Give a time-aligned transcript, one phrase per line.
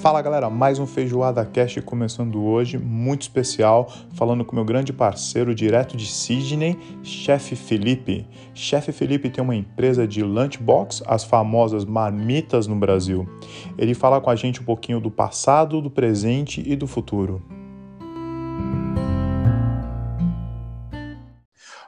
[0.00, 5.52] Fala galera, mais um Feijoada Cast começando hoje, muito especial, falando com meu grande parceiro
[5.52, 8.24] direto de Sydney, Chefe Felipe.
[8.54, 13.28] Chefe Felipe tem uma empresa de lunchbox, as famosas marmitas no Brasil.
[13.76, 17.42] Ele fala com a gente um pouquinho do passado, do presente e do futuro.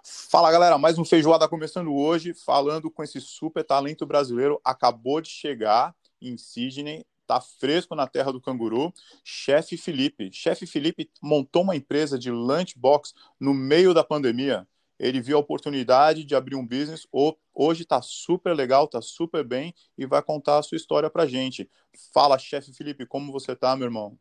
[0.02, 5.28] Fala galera, mais um Feijoada começando hoje, falando com esse super talento brasileiro, acabou de
[5.28, 10.32] chegar em Sydney, tá fresco na terra do canguru, chefe Felipe.
[10.32, 14.66] Chefe Felipe montou uma empresa de lunchbox no meio da pandemia.
[14.98, 17.06] Ele viu a oportunidade de abrir um business,
[17.54, 21.70] hoje tá super legal, tá super bem e vai contar a sua história pra gente.
[22.12, 24.18] Fala, chefe Felipe, como você tá, meu irmão?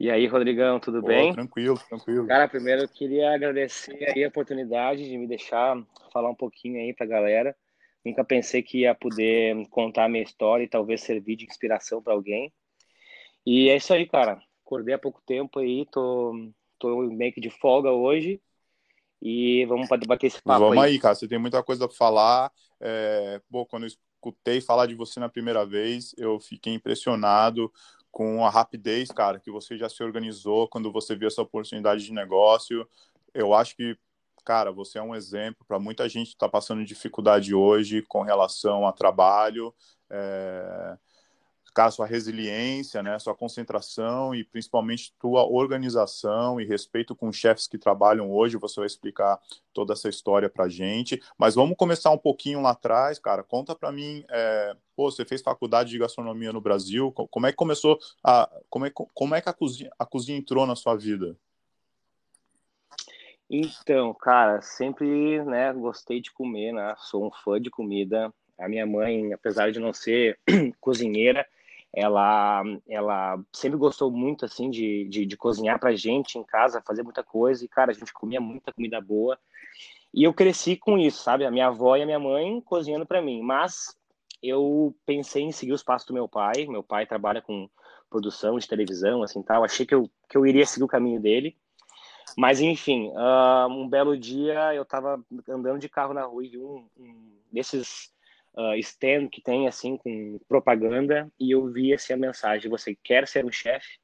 [0.00, 1.34] E aí, Rodrigão, tudo bem?
[1.34, 2.26] Tranquilo, tranquilo.
[2.26, 5.76] Cara, primeiro eu queria agradecer aí a oportunidade de me deixar
[6.10, 7.54] falar um pouquinho aí pra galera.
[8.04, 12.12] Nunca pensei que ia poder contar a minha história e talvez servir de inspiração para
[12.12, 12.52] alguém.
[13.46, 14.42] E é isso aí, cara.
[14.64, 18.40] Acordei há pouco tempo aí, tô, tô meio que de folga hoje.
[19.20, 20.94] E vamos bater esse papo Vamos aí.
[20.94, 21.14] aí, cara.
[21.14, 22.52] Você tem muita coisa para falar.
[22.80, 23.40] É...
[23.48, 27.72] Bom, quando eu escutei falar de você na primeira vez, eu fiquei impressionado
[28.10, 32.12] com a rapidez, cara, que você já se organizou quando você viu essa oportunidade de
[32.12, 32.86] negócio.
[33.32, 33.96] Eu acho que
[34.44, 38.86] cara, você é um exemplo para muita gente que está passando dificuldade hoje com relação
[38.86, 39.74] a trabalho,
[40.10, 40.96] é,
[41.72, 47.66] cara, sua resiliência, né, sua concentração e principalmente tua organização e respeito com os chefes
[47.66, 48.56] que trabalham hoje.
[48.58, 49.40] Você vai explicar
[49.72, 51.20] toda essa história para gente.
[51.38, 53.42] Mas vamos começar um pouquinho lá atrás, cara.
[53.42, 57.12] Conta para mim, é, pô, você fez faculdade de gastronomia no Brasil?
[57.12, 60.66] Como é que começou a, como é, como é que a cozinha, a cozinha entrou
[60.66, 61.36] na sua vida?
[63.54, 66.94] Então, cara, sempre, né, gostei de comer, né?
[66.96, 68.32] Sou um fã de comida.
[68.58, 70.38] A minha mãe, apesar de não ser
[70.80, 71.46] cozinheira,
[71.92, 77.02] ela, ela sempre gostou muito, assim, de, de, de cozinhar pra gente em casa, fazer
[77.02, 77.62] muita coisa.
[77.62, 79.38] E, cara, a gente comia muita comida boa.
[80.14, 81.44] E eu cresci com isso, sabe?
[81.44, 83.42] A minha avó e a minha mãe cozinhando para mim.
[83.42, 83.94] Mas
[84.42, 86.66] eu pensei em seguir os passos do meu pai.
[86.66, 87.68] Meu pai trabalha com
[88.08, 89.62] produção de televisão, assim, tal.
[89.62, 91.54] Achei que eu, que eu iria seguir o caminho dele.
[92.36, 96.58] Mas, enfim, uh, um belo dia eu estava andando de carro na rua e vi
[96.58, 98.12] um, um desses
[98.54, 103.28] uh, stand que tem, assim, com propaganda, e eu vi, assim, a mensagem, você quer
[103.28, 103.98] ser um chefe?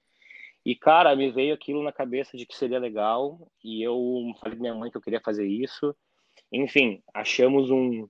[0.64, 3.96] E, cara, me veio aquilo na cabeça de que seria legal, e eu
[4.40, 5.94] falei pra minha mãe que eu queria fazer isso.
[6.52, 8.06] Enfim, achamos um,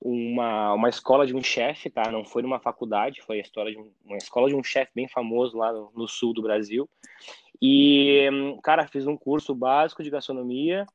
[0.00, 2.10] uma, uma escola de um chefe, tá?
[2.10, 5.08] Não foi numa faculdade, foi a história de um, uma escola de um chefe bem
[5.08, 6.88] famoso lá no, no sul do Brasil.
[7.60, 8.28] E,
[8.62, 10.86] cara, fiz um curso básico de gastronomia,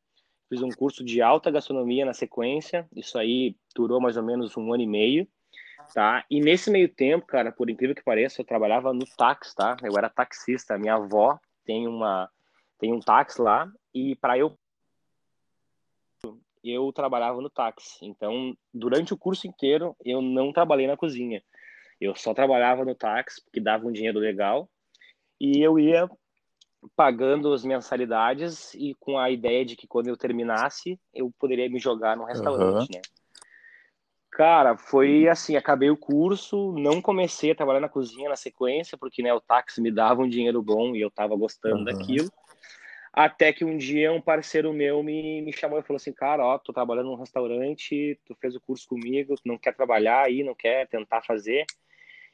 [0.49, 2.87] fiz um curso de alta gastronomia na sequência.
[2.95, 5.27] Isso aí durou mais ou menos um ano e meio,
[5.93, 6.23] tá?
[6.29, 9.75] E nesse meio tempo, cara, por incrível que pareça, eu trabalhava no táxi, tá?
[9.83, 10.77] Eu era taxista.
[10.77, 12.29] Minha avó tem uma
[12.79, 14.57] tem um táxi lá e para eu
[16.63, 18.05] eu trabalhava no táxi.
[18.05, 21.43] Então, durante o curso inteiro, eu não trabalhei na cozinha.
[21.99, 24.69] Eu só trabalhava no táxi, porque dava um dinheiro legal.
[25.39, 26.09] E eu ia
[26.95, 31.79] pagando as mensalidades e com a ideia de que quando eu terminasse, eu poderia me
[31.79, 32.95] jogar no restaurante, uhum.
[32.95, 33.01] né?
[34.31, 39.21] Cara, foi assim, acabei o curso, não comecei a trabalhar na cozinha na sequência, porque
[39.21, 41.83] né, o táxi me dava um dinheiro bom e eu tava gostando uhum.
[41.83, 42.31] daquilo.
[43.13, 46.57] Até que um dia um parceiro meu me, me chamou e falou assim, cara, ó,
[46.57, 50.55] tô trabalhando num restaurante, tu fez o curso comigo, tu não quer trabalhar aí, não
[50.55, 51.63] quer tentar fazer.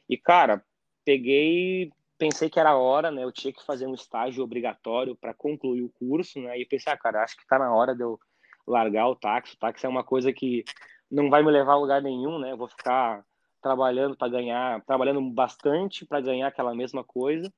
[0.08, 0.64] E, cara,
[1.04, 3.24] peguei, pensei que era a hora, né?
[3.24, 6.60] Eu tinha que fazer um estágio obrigatório para concluir o curso, né?
[6.60, 8.20] E pensei, ah, cara, acho que está na hora de eu
[8.66, 9.54] largar o táxi.
[9.54, 10.62] O táxi é uma coisa que
[11.10, 12.52] não vai me levar a lugar nenhum, né?
[12.52, 13.24] Eu vou ficar
[13.62, 17.50] trabalhando para ganhar, trabalhando bastante para ganhar aquela mesma coisa.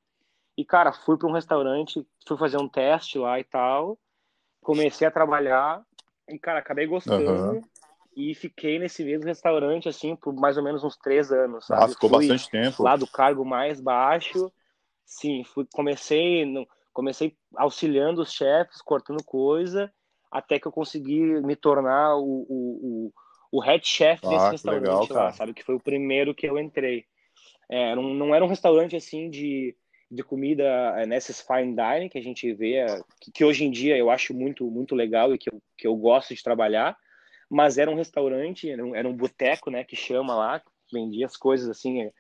[0.57, 3.99] E cara, fui para um restaurante, fui fazer um teste lá e tal.
[4.63, 5.83] Comecei a trabalhar
[6.29, 7.31] e cara, acabei gostando.
[7.31, 7.63] Uhum
[8.17, 11.67] e fiquei nesse mesmo restaurante assim por mais ou menos uns três anos.
[11.67, 11.85] Sabe?
[11.85, 12.83] Ah, ficou fui bastante tempo.
[12.83, 14.53] Lá do cargo mais baixo,
[15.05, 19.93] sim, fui comecei no, comecei auxiliando os chefes, cortando coisa,
[20.31, 23.13] até que eu consegui me tornar o, o,
[23.51, 25.55] o, o head chef ah, desse restaurante legal, lá, sabe?
[25.55, 27.05] Que foi o primeiro que eu entrei.
[27.69, 29.75] É, não, não era um restaurante assim de,
[30.11, 30.65] de comida
[30.97, 34.11] é, nesses fine dining que a gente vê, é, que, que hoje em dia eu
[34.11, 36.97] acho muito muito legal e que eu, que eu gosto de trabalhar
[37.53, 41.37] mas era um restaurante, era um, era um boteco, né, que chama lá, vendia as
[41.37, 42.11] coisas assim,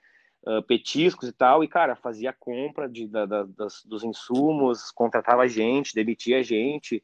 [0.46, 5.48] uh, petiscos e tal, e cara, fazia compra de, da, da, das, dos insumos, contratava
[5.48, 7.02] gente, demitia gente,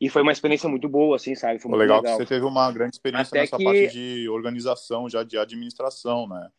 [0.00, 1.60] e foi uma experiência muito boa, assim, sabe?
[1.60, 3.64] Foi legal, legal, que você teve uma grande experiência Até nessa que...
[3.64, 6.50] parte de organização, já de administração, né?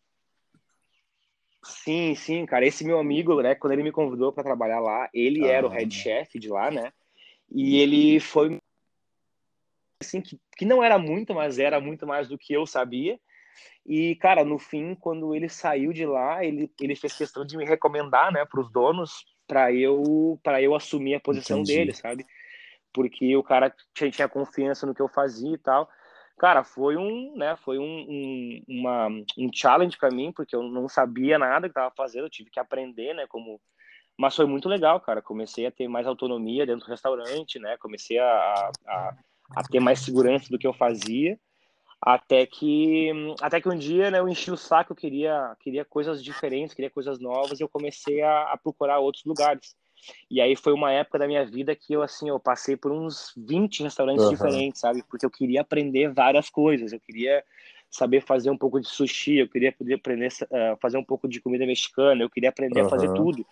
[1.62, 2.66] Sim, sim, cara.
[2.66, 5.70] Esse meu amigo, né, quando ele me convidou para trabalhar lá, ele ah, era o
[5.70, 6.90] head chef de lá, né?
[7.50, 8.58] E ele foi
[10.00, 13.20] assim que, que não era muito, mas era muito mais do que eu sabia.
[13.86, 17.64] E, cara, no fim, quando ele saiu de lá, ele, ele fez questão de me
[17.64, 21.78] recomendar, né, para os donos, para eu para eu assumir a posição Entendi.
[21.78, 22.24] dele, sabe?
[22.92, 25.88] Porque o cara tinha, tinha confiança no que eu fazia e tal.
[26.38, 29.08] Cara, foi um, né, foi um, um, uma,
[29.38, 32.58] um challenge para mim, porque eu não sabia nada que tava fazendo, eu tive que
[32.58, 33.60] aprender, né, como
[34.16, 35.20] mas foi muito legal, cara.
[35.20, 37.76] Comecei a ter mais autonomia dentro do restaurante, né?
[37.78, 39.14] Comecei a, a,
[39.56, 41.38] a ter mais segurança do que eu fazia.
[42.06, 43.10] Até que,
[43.40, 46.90] até que um dia né, eu enchi o saco, eu queria, queria coisas diferentes, queria
[46.90, 49.74] coisas novas, e eu comecei a, a, procurar outros lugares.
[50.30, 53.32] E aí foi uma época da minha vida que eu, assim, eu passei por uns
[53.38, 54.30] 20 restaurantes uhum.
[54.32, 55.02] diferentes, sabe?
[55.08, 57.42] Porque eu queria aprender várias coisas, eu queria
[57.90, 61.26] saber fazer um pouco de sushi, eu queria poder aprender a uh, fazer um pouco
[61.26, 62.86] de comida mexicana, eu queria aprender uhum.
[62.86, 63.46] a fazer tudo.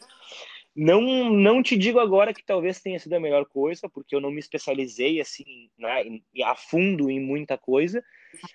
[0.75, 4.31] Não, não te digo agora que talvez tenha sido a melhor coisa, porque eu não
[4.31, 8.03] me especializei assim né, a fundo em muita coisa,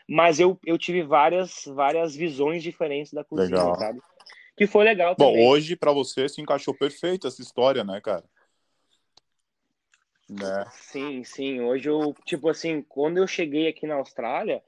[0.07, 3.77] mas eu, eu tive várias várias visões diferentes da cozinha, legal.
[3.77, 4.01] sabe?
[4.55, 5.47] Que foi legal Bom, também.
[5.47, 8.23] hoje para você se encaixou perfeito essa história, né, cara?
[10.27, 10.65] Né?
[10.71, 11.61] Sim, sim.
[11.61, 14.63] Hoje eu, tipo assim, quando eu cheguei aqui na Austrália,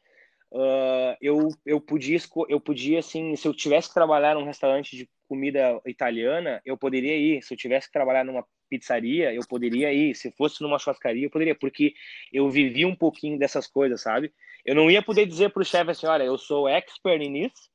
[0.51, 5.09] uh, eu, eu podia, eu podia, assim, se eu tivesse que trabalhar num restaurante de
[5.29, 7.43] comida italiana, eu poderia ir.
[7.43, 10.15] Se eu tivesse que trabalhar numa pizzaria, eu poderia ir.
[10.15, 11.93] Se fosse numa churrascaria, eu poderia, porque
[12.33, 14.33] eu vivi um pouquinho dessas coisas, sabe?
[14.65, 17.69] Eu não ia poder dizer para o chefe assim, olha, eu sou expert nisso,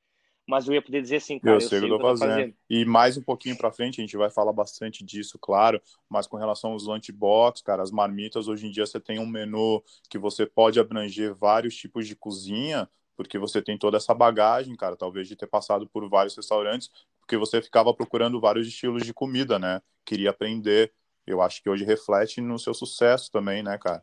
[0.47, 2.31] mas eu ia poder dizer assim, cara, eu, eu sei o que eu tô fazendo.
[2.31, 2.55] fazendo.
[2.69, 6.37] E mais um pouquinho para frente, a gente vai falar bastante disso, claro, mas com
[6.37, 10.45] relação aos lunchbox, cara, as marmitas, hoje em dia você tem um menu que você
[10.45, 15.37] pode abranger vários tipos de cozinha, porque você tem toda essa bagagem, cara, talvez de
[15.37, 16.91] ter passado por vários restaurantes,
[17.25, 19.81] porque você ficava procurando vários estilos de comida, né?
[20.05, 20.93] Queria aprender.
[21.27, 24.03] Eu acho que hoje reflete no seu sucesso também, né, cara?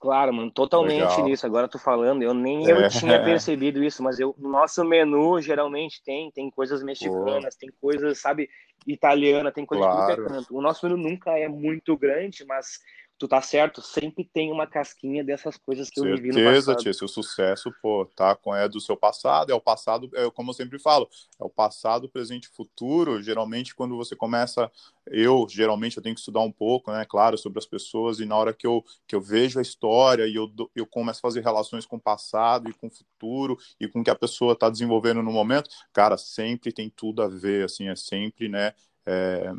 [0.00, 1.24] Claro, mano, totalmente Legal.
[1.24, 1.46] nisso.
[1.46, 2.72] Agora tô falando, eu nem é.
[2.72, 7.60] eu tinha percebido isso, mas eu, no nosso menu geralmente tem, tem coisas mexicanas, Pô.
[7.60, 8.50] tem coisas, sabe,
[8.84, 10.08] italiana, tem coisa claro.
[10.08, 10.56] de tudo é canto.
[10.56, 12.80] O nosso menu nunca é muito grande, mas
[13.22, 16.64] tu tá certo, sempre tem uma casquinha dessas coisas que Certeza, eu vivi no passado.
[16.64, 20.50] Certeza, tia, seu sucesso, pô, tá, é do seu passado, é o passado, é como
[20.50, 21.08] eu sempre falo,
[21.40, 24.68] é o passado, presente e futuro, geralmente quando você começa,
[25.06, 28.36] eu, geralmente eu tenho que estudar um pouco, né, claro, sobre as pessoas, e na
[28.36, 31.86] hora que eu, que eu vejo a história e eu, eu começo a fazer relações
[31.86, 35.22] com o passado e com o futuro e com o que a pessoa tá desenvolvendo
[35.22, 38.74] no momento, cara, sempre tem tudo a ver, assim, é sempre, né,
[39.06, 39.52] é,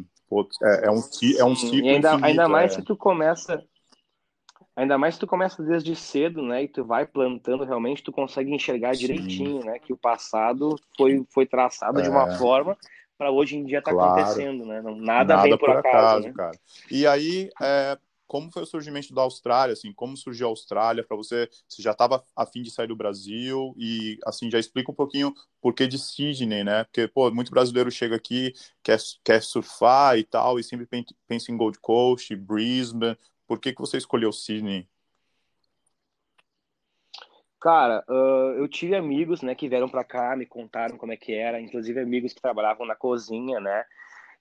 [0.63, 1.01] é, é, um,
[1.37, 1.79] é um ciclo.
[1.79, 2.75] E ainda, infinito, ainda mais é.
[2.75, 3.63] se tu começa.
[4.75, 6.63] Ainda mais se tu começa desde cedo, né?
[6.63, 9.01] E tu vai plantando realmente, tu consegue enxergar Sim.
[9.01, 9.77] direitinho, né?
[9.77, 12.37] Que o passado foi, foi traçado de uma é.
[12.37, 12.75] forma
[13.17, 14.19] para hoje em dia tá claro.
[14.19, 14.81] acontecendo, né?
[14.81, 16.33] Nada, nada vem por, por acaso, acaso né?
[16.35, 16.57] cara.
[16.89, 17.97] E aí, é,
[18.33, 21.47] como foi o surgimento da Austrália, assim, como surgiu a Austrália para você?
[21.69, 25.31] Você já estava a fim de sair do Brasil e, assim, já explica um pouquinho
[25.61, 26.83] por que de Sydney, né?
[26.85, 28.51] Porque, pô, muito brasileiro chega aqui,
[28.81, 30.87] quer, quer surfar e tal, e sempre
[31.27, 33.15] pensa em Gold Coast, Brisbane.
[33.45, 34.89] Por que, que você escolheu Sydney?
[37.61, 41.35] Cara, uh, eu tive amigos, né, que vieram para cá, me contaram como é que
[41.35, 43.85] era, inclusive amigos que trabalhavam na cozinha, né?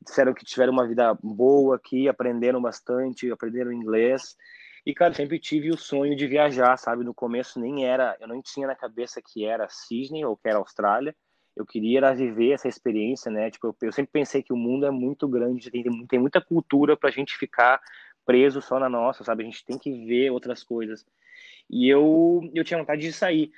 [0.04, 4.36] Disseram que tiveram uma vida boa aqui, aprenderam bastante, aprenderam inglês.
[4.84, 7.04] E, cara, sempre tive o sonho de viajar, sabe?
[7.04, 10.58] No começo nem era, eu não tinha na cabeça que era Sydney ou que era
[10.58, 11.14] Austrália.
[11.54, 13.50] Eu queria era viver essa experiência, né?
[13.50, 16.96] Tipo, eu, eu sempre pensei que o mundo é muito grande, tem, tem muita cultura
[16.96, 17.80] para a gente ficar
[18.24, 19.42] preso só na nossa, sabe?
[19.42, 21.04] A gente tem que ver outras coisas.
[21.70, 23.52] E eu, eu tinha vontade de sair.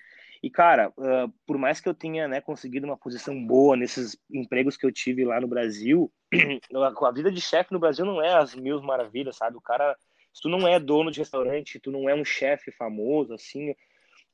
[0.44, 4.76] E, cara, uh, por mais que eu tenha né, conseguido uma posição boa nesses empregos
[4.76, 6.12] que eu tive lá no Brasil,
[7.02, 9.56] a vida de chefe no Brasil não é as mil maravilhas, sabe?
[9.56, 9.96] O cara,
[10.34, 13.74] se tu não é dono de restaurante, tu não é um chefe famoso, assim,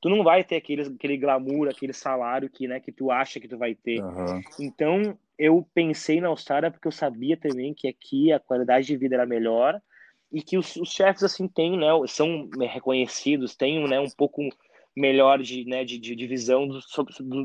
[0.01, 3.47] tu não vai ter aquele, aquele glamour, aquele salário que, né, que tu acha que
[3.47, 4.03] tu vai ter.
[4.03, 4.41] Uhum.
[4.59, 9.15] Então, eu pensei na Austrália porque eu sabia também que aqui a qualidade de vida
[9.15, 9.81] era melhor
[10.29, 14.49] e que os, os chefes, assim, têm, né, são reconhecidos, têm, né, um pouco
[14.95, 16.85] melhor de, né, de, de, de visão dos,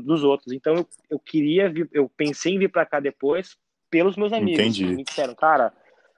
[0.03, 0.53] dos outros.
[0.53, 3.57] Então eu, eu queria vir, eu pensei em vir para cá depois
[3.89, 4.59] pelos meus amigos.
[4.59, 4.85] Entendi.
[4.85, 5.73] Que me disseram, cara,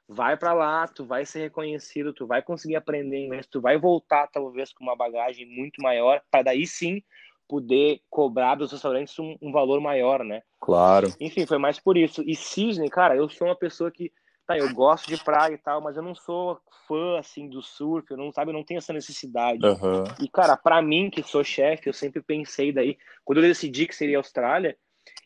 [0.07, 4.27] vai para lá, tu vai ser reconhecido, tu vai conseguir aprender inglês, tu vai voltar
[4.27, 7.01] talvez com uma bagagem muito maior, para daí sim
[7.47, 10.41] poder cobrar dos restaurantes um, um, valor maior, né?
[10.59, 11.11] Claro.
[11.19, 12.23] Enfim, foi mais por isso.
[12.25, 14.11] E Cisne, cara, eu sou uma pessoa que
[14.49, 18.09] tá, eu gosto de praia e tal, mas eu não sou fã, assim, do surf,
[18.09, 19.63] eu não, sabe, eu não tenho essa necessidade.
[19.63, 20.03] Uhum.
[20.19, 23.95] E, cara, para mim, que sou chefe, eu sempre pensei daí, quando eu decidi que
[23.95, 24.75] seria Austrália,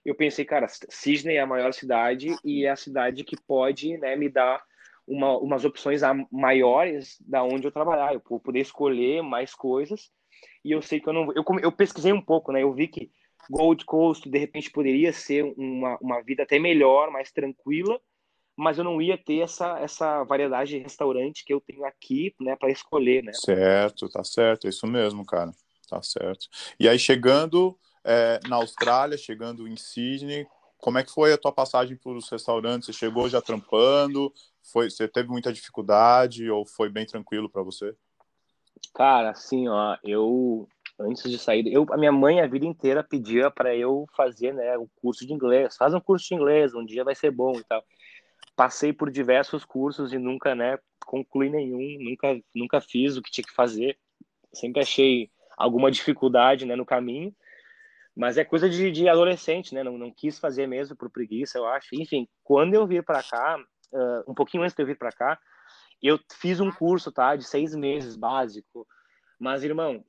[0.03, 4.17] eu pensei, cara, Sydney é a maior cidade e é a cidade que pode né,
[4.17, 4.61] me dar
[5.07, 8.13] uma, umas opções maiores da onde eu trabalhar.
[8.13, 10.11] Eu vou poder escolher mais coisas.
[10.65, 11.31] E eu sei que eu não.
[11.33, 12.63] Eu, eu pesquisei um pouco, né?
[12.63, 13.09] Eu vi que
[13.49, 17.99] Gold Coast de repente poderia ser uma, uma vida até melhor, mais tranquila,
[18.55, 22.55] mas eu não ia ter essa, essa variedade de restaurante que eu tenho aqui, né,
[22.55, 23.31] para escolher, né?
[23.33, 25.51] Certo, tá certo, é isso mesmo, cara.
[25.89, 26.47] Tá certo.
[26.79, 31.51] E aí chegando é, na Austrália, chegando em Sydney, como é que foi a tua
[31.51, 32.87] passagem por os restaurantes?
[32.87, 34.33] Você chegou já trampando?
[34.61, 37.95] Foi, você teve muita dificuldade ou foi bem tranquilo para você?
[38.93, 40.67] Cara, assim, ó, eu
[40.99, 44.77] antes de sair, eu a minha mãe a vida inteira pedia para eu fazer, né,
[44.77, 45.75] o um curso de inglês.
[45.75, 47.83] Faz um curso de inglês, um dia vai ser bom e tal.
[48.55, 53.45] Passei por diversos cursos e nunca, né, concluí nenhum, nunca nunca fiz o que tinha
[53.45, 53.97] que fazer.
[54.53, 57.35] Sempre achei alguma dificuldade, né, no caminho.
[58.15, 59.83] Mas é coisa de, de adolescente, né?
[59.83, 61.95] Não, não quis fazer mesmo por preguiça, eu acho.
[61.95, 63.57] Enfim, quando eu vir para cá,
[63.91, 65.39] uh, um pouquinho antes de eu vir para cá,
[66.01, 67.35] eu fiz um curso, tá?
[67.35, 68.85] De seis meses, básico.
[69.39, 70.05] Mas, irmão,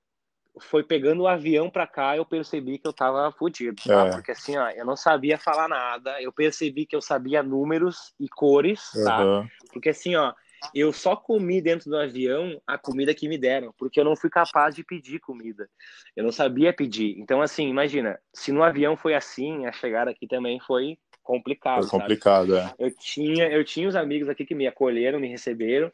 [0.60, 4.06] foi pegando o avião para cá, eu percebi que eu tava fodido, tá?
[4.06, 4.10] É.
[4.12, 8.28] Porque assim, ó, eu não sabia falar nada, eu percebi que eu sabia números e
[8.28, 9.24] cores, tá?
[9.24, 9.48] Uhum.
[9.72, 10.32] Porque assim, ó,
[10.72, 14.30] eu só comi dentro do avião a comida que me deram, porque eu não fui
[14.30, 15.68] capaz de pedir comida.
[16.16, 17.18] Eu não sabia pedir.
[17.18, 21.88] Então, assim, imagina, se no avião foi assim, a chegada aqui também foi complicado.
[21.88, 22.72] Foi complicado, é.
[22.78, 25.90] Eu tinha, eu tinha os amigos aqui que me acolheram, me receberam,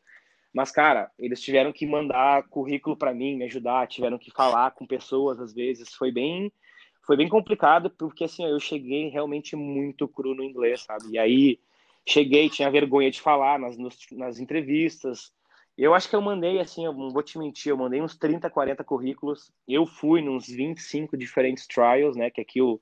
[0.52, 4.86] mas, cara, eles tiveram que mandar currículo para mim, me ajudar, tiveram que falar com
[4.86, 5.94] pessoas às vezes.
[5.94, 6.52] Foi bem,
[7.06, 11.10] foi bem complicado, porque assim, eu cheguei realmente muito cru no inglês, sabe?
[11.10, 11.60] E aí
[12.06, 13.76] cheguei, tinha vergonha de falar nas,
[14.10, 15.32] nas entrevistas.
[15.78, 18.50] Eu acho que eu mandei, assim, eu não vou te mentir, eu mandei uns 30,
[18.50, 19.52] 40 currículos.
[19.68, 22.28] Eu fui nos 25 diferentes trials, né?
[22.28, 22.80] Que aqui o,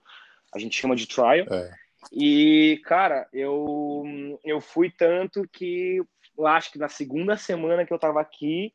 [0.55, 1.47] a gente chama de trial.
[1.51, 1.71] É.
[2.13, 4.05] E, cara, eu,
[4.45, 6.01] eu fui tanto que
[6.39, 8.73] eu acho que na segunda semana que eu tava aqui,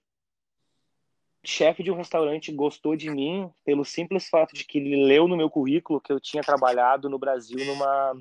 [1.43, 5.27] o chefe de um restaurante gostou de mim pelo simples fato de que ele leu
[5.27, 8.15] no meu currículo que eu tinha trabalhado no Brasil numa.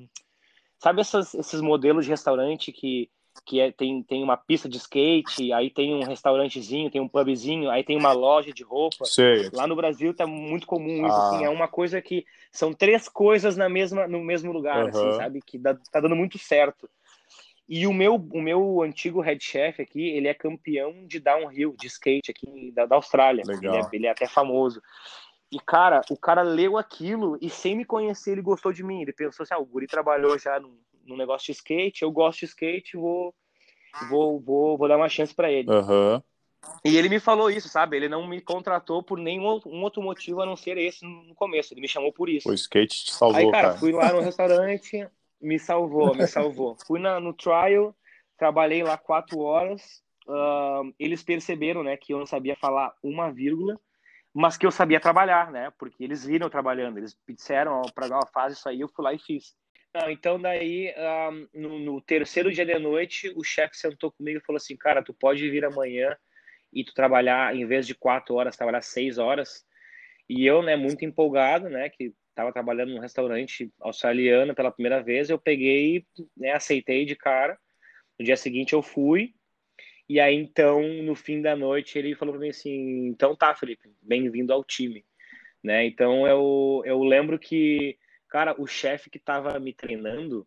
[0.77, 3.09] Sabe essas, esses modelos de restaurante que,
[3.45, 7.69] que é, tem, tem uma pista de skate, aí tem um restaurantezinho, tem um pubzinho,
[7.69, 9.05] aí tem uma loja de roupa.
[9.05, 9.49] Sei.
[9.53, 11.27] Lá no Brasil tá muito comum isso, ah.
[11.27, 14.89] assim, é uma coisa que são três coisas na mesma, no mesmo lugar, uhum.
[14.89, 15.41] assim, sabe?
[15.45, 16.89] Que dá, tá dando muito certo.
[17.67, 21.87] E o meu, o meu antigo head chef aqui, ele é campeão de downhill, de
[21.87, 23.43] skate aqui da, da Austrália.
[23.45, 23.75] Legal.
[23.75, 24.81] Ele, é, ele é até famoso.
[25.51, 29.01] E, cara, o cara leu aquilo e sem me conhecer, ele gostou de mim.
[29.01, 32.39] Ele pensou assim, ah, o Guri trabalhou já no, no negócio de skate, eu gosto
[32.39, 33.33] de skate, vou,
[34.09, 35.69] vou, vou, vou dar uma chance para ele.
[35.69, 36.21] Uhum.
[36.83, 37.97] E ele me falou isso, sabe?
[37.97, 41.73] Ele não me contratou por nenhum um outro motivo a não ser esse no começo.
[41.73, 42.49] Ele me chamou por isso.
[42.49, 43.67] O skate te salvou, Aí, cara.
[43.67, 43.79] cara.
[43.79, 45.07] fui lá no restaurante,
[45.43, 46.75] me salvou, me salvou.
[46.87, 47.95] Fui na, no trial,
[48.37, 50.01] trabalhei lá quatro horas.
[50.25, 53.77] Uh, eles perceberam, né, que eu não sabia falar uma vírgula,
[54.33, 55.71] mas que eu sabia trabalhar, né?
[55.77, 56.97] Porque eles viram eu trabalhando.
[56.97, 59.53] Eles disseram para uma fase isso aí, eu fui lá e fiz.
[59.93, 64.43] Não, então daí, uh, no, no, terceiro dia de noite, o chefe sentou comigo e
[64.43, 66.17] falou assim, cara, tu pode vir amanhã
[66.71, 69.63] e tu trabalhar, em vez de quatro horas, trabalhar seis horas.
[70.27, 75.29] E eu, né, muito empolgado, né, que estava trabalhando num restaurante australiano pela primeira vez,
[75.29, 77.57] eu peguei, né, aceitei de cara.
[78.19, 79.33] No dia seguinte eu fui,
[80.09, 83.89] e aí então, no fim da noite, ele falou para mim assim: então tá, Felipe,
[84.01, 85.05] bem-vindo ao time.
[85.63, 85.85] Né?
[85.85, 87.97] Então eu, eu lembro que,
[88.27, 90.45] cara, o chefe que estava me treinando,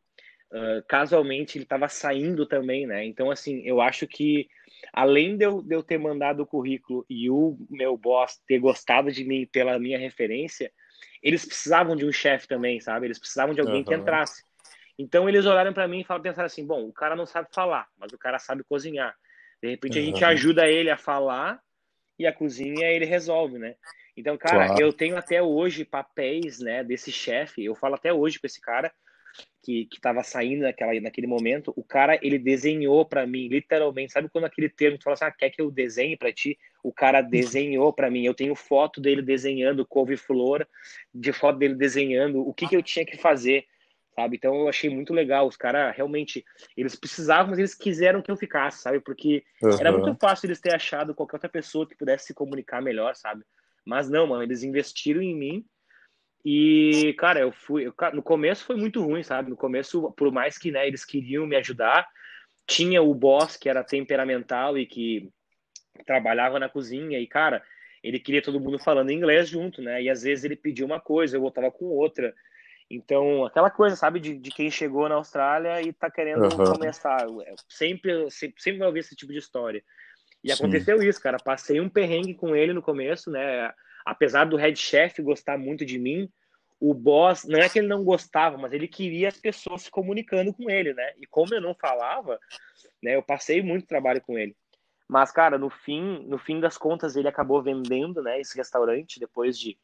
[0.52, 3.04] uh, casualmente ele estava saindo também, né?
[3.04, 4.46] Então, assim, eu acho que
[4.92, 9.10] além de eu, de eu ter mandado o currículo e o meu boss ter gostado
[9.10, 10.70] de mim pela minha referência,
[11.22, 13.06] eles precisavam de um chefe também, sabe?
[13.06, 13.84] Eles precisavam de alguém uhum.
[13.84, 14.42] que entrasse.
[14.98, 18.12] Então eles olharam para mim e pensaram assim: bom, o cara não sabe falar, mas
[18.12, 19.14] o cara sabe cozinhar.
[19.62, 21.60] De repente a gente ajuda ele a falar
[22.18, 23.74] e a cozinha ele resolve, né?
[24.16, 24.82] Então, cara, claro.
[24.82, 27.64] eu tenho até hoje papéis, né, desse chefe.
[27.64, 28.92] Eu falo até hoje com esse cara
[29.62, 34.28] que, que tava saindo naquela, naquele momento, o cara, ele desenhou para mim, literalmente, sabe
[34.28, 36.56] quando aquele termo, tu fala assim, ah, quer que eu desenhe para ti?
[36.84, 40.66] O cara desenhou para mim, eu tenho foto dele desenhando couve-flor,
[41.12, 43.66] de foto dele desenhando o que, que eu tinha que fazer,
[44.14, 44.36] sabe?
[44.36, 46.44] Então eu achei muito legal, os caras realmente,
[46.76, 49.00] eles precisavam, mas eles quiseram que eu ficasse, sabe?
[49.00, 49.80] Porque uhum.
[49.80, 53.42] era muito fácil eles terem achado qualquer outra pessoa que pudesse se comunicar melhor, sabe?
[53.84, 55.64] Mas não, mano, eles investiram em mim,
[56.44, 57.86] e, cara, eu fui.
[57.86, 59.50] Eu, no começo foi muito ruim, sabe?
[59.50, 62.06] No começo, por mais que né, eles queriam me ajudar,
[62.66, 65.30] tinha o boss que era temperamental e que
[66.06, 67.18] trabalhava na cozinha.
[67.18, 67.62] E, cara,
[68.02, 70.02] ele queria todo mundo falando inglês junto, né?
[70.02, 72.34] E às vezes ele pedia uma coisa, eu voltava com outra.
[72.88, 76.72] Então, aquela coisa, sabe, de, de quem chegou na Austrália e tá querendo uhum.
[76.72, 77.26] começar.
[77.68, 79.82] Sempre, sempre, sempre vai ouvir esse tipo de história.
[80.44, 80.54] E Sim.
[80.54, 81.38] aconteceu isso, cara.
[81.38, 83.72] Passei um perrengue com ele no começo, né?
[84.06, 86.30] Apesar do head chef gostar muito de mim,
[86.78, 90.52] o boss, não é que ele não gostava, mas ele queria as pessoas se comunicando
[90.54, 91.12] com ele, né?
[91.18, 92.38] E como eu não falava,
[93.02, 94.54] né, eu passei muito trabalho com ele.
[95.08, 99.58] Mas, cara, no fim, no fim das contas, ele acabou vendendo, né, esse restaurante depois
[99.58, 99.78] de,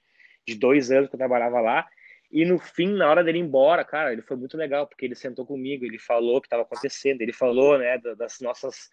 [0.47, 1.88] de dois anos que eu trabalhava lá.
[2.31, 5.14] E no fim, na hora dele ir embora, cara, ele foi muito legal, porque ele
[5.14, 8.88] sentou comigo, ele falou o que estava acontecendo, ele falou, né, das nossas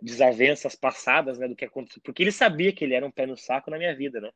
[0.00, 3.36] desavenças passadas, né, do que aconteceu, porque ele sabia que ele era um pé no
[3.36, 4.30] saco na minha vida, né?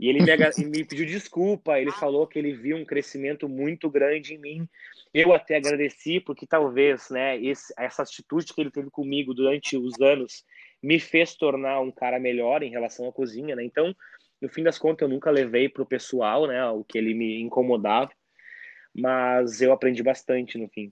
[0.00, 4.32] E ele me, me, pediu desculpa, ele falou que ele viu um crescimento muito grande
[4.32, 4.68] em mim.
[5.12, 10.00] Eu até agradeci, porque talvez né, esse, essa atitude que ele teve comigo durante os
[10.00, 10.42] anos
[10.82, 13.54] me fez tornar um cara melhor em relação à cozinha.
[13.54, 13.62] Né?
[13.62, 13.94] Então,
[14.40, 17.38] no fim das contas, eu nunca levei para o pessoal né, o que ele me
[17.42, 18.10] incomodava,
[18.94, 20.90] mas eu aprendi bastante no fim.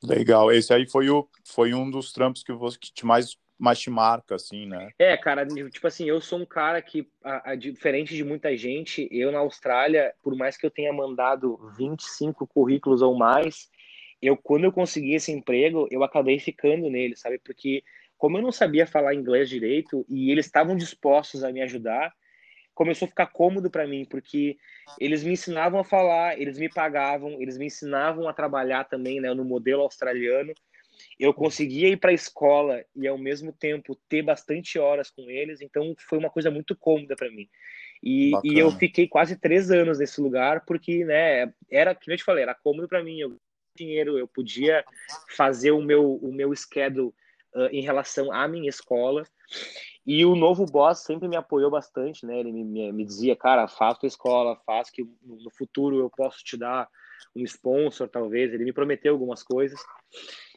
[0.00, 3.78] Legal, esse aí foi, o, foi um dos trampos que, você, que te mais mais
[3.78, 4.90] te marca, assim, né?
[4.98, 9.08] É, cara, tipo assim, eu sou um cara que, a, a, diferente de muita gente,
[9.12, 13.70] eu na Austrália, por mais que eu tenha mandado 25 currículos ou mais,
[14.20, 17.38] eu, quando eu consegui esse emprego, eu acabei ficando nele, sabe?
[17.38, 17.84] Porque
[18.18, 22.12] como eu não sabia falar inglês direito e eles estavam dispostos a me ajudar,
[22.74, 24.56] começou a ficar cômodo para mim, porque
[24.98, 29.32] eles me ensinavam a falar, eles me pagavam, eles me ensinavam a trabalhar também, né,
[29.32, 30.52] no modelo australiano
[31.18, 35.60] eu conseguia ir para a escola e ao mesmo tempo ter bastante horas com eles,
[35.60, 37.48] então foi uma coisa muito cômoda para mim.
[38.02, 42.24] E, e, eu fiquei quase três anos nesse lugar porque, né, era, que eu te
[42.24, 43.38] falei, era cômodo para mim, eu
[43.76, 44.84] dinheiro, eu podia
[45.36, 47.12] fazer o meu, o meu schedule
[47.54, 49.24] uh, em relação à minha escola.
[50.04, 52.40] E o novo boss sempre me apoiou bastante, né?
[52.40, 56.42] Ele me, me, me dizia, cara, faz tua escola, faz que no futuro eu posso
[56.42, 56.88] te dar
[57.36, 58.52] um sponsor, talvez.
[58.52, 59.80] Ele me prometeu algumas coisas.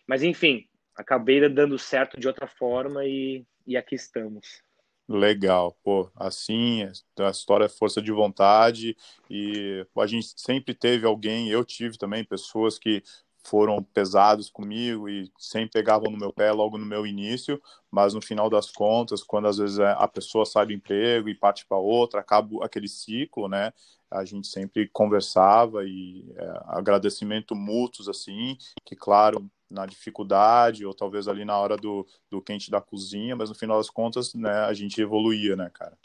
[0.08, 4.64] Mas enfim, acabei dando certo de outra forma e, e aqui estamos.
[5.08, 6.84] Legal, pô, assim,
[7.20, 8.98] a história é força de vontade
[9.30, 13.04] e a gente sempre teve alguém, eu tive também pessoas que
[13.46, 18.22] foram pesados comigo e sempre pegavam no meu pé logo no meu início, mas no
[18.22, 22.20] final das contas, quando às vezes a pessoa sai do emprego e parte para outra,
[22.20, 23.72] acaba aquele ciclo, né?
[24.10, 31.28] A gente sempre conversava e é, agradecimento mútuos assim, que claro, na dificuldade, ou talvez
[31.28, 34.74] ali na hora do, do quente da cozinha, mas no final das contas, né, a
[34.74, 35.98] gente evoluía, né, cara?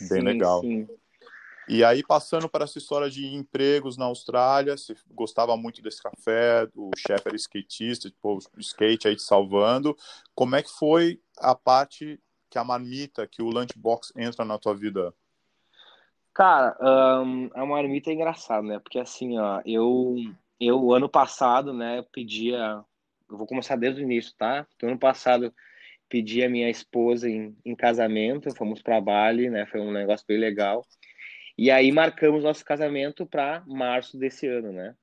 [0.00, 0.60] Bem sim, legal.
[0.60, 0.86] Sim.
[1.68, 6.68] E aí, passando para essa história de empregos na Austrália, você gostava muito desse café,
[6.76, 9.96] o chefe era skatista, tipo, o skate aí te salvando.
[10.32, 14.74] Como é que foi a parte que a marmita, que o lunchbox entra na tua
[14.74, 15.12] vida?
[16.32, 16.76] Cara,
[17.24, 18.78] um, a marmita é engraçado, né?
[18.78, 20.16] Porque assim, ó, eu
[20.60, 22.82] eu, ano passado, né, pedia.
[23.28, 24.66] Eu vou começar desde o início, tá?
[24.76, 25.52] Então, ano passado,
[26.08, 29.66] pedi a minha esposa em, em casamento, fomos para Bali, né?
[29.66, 30.84] Foi um negócio bem legal.
[31.58, 34.94] E aí marcamos nosso casamento para março desse ano, né?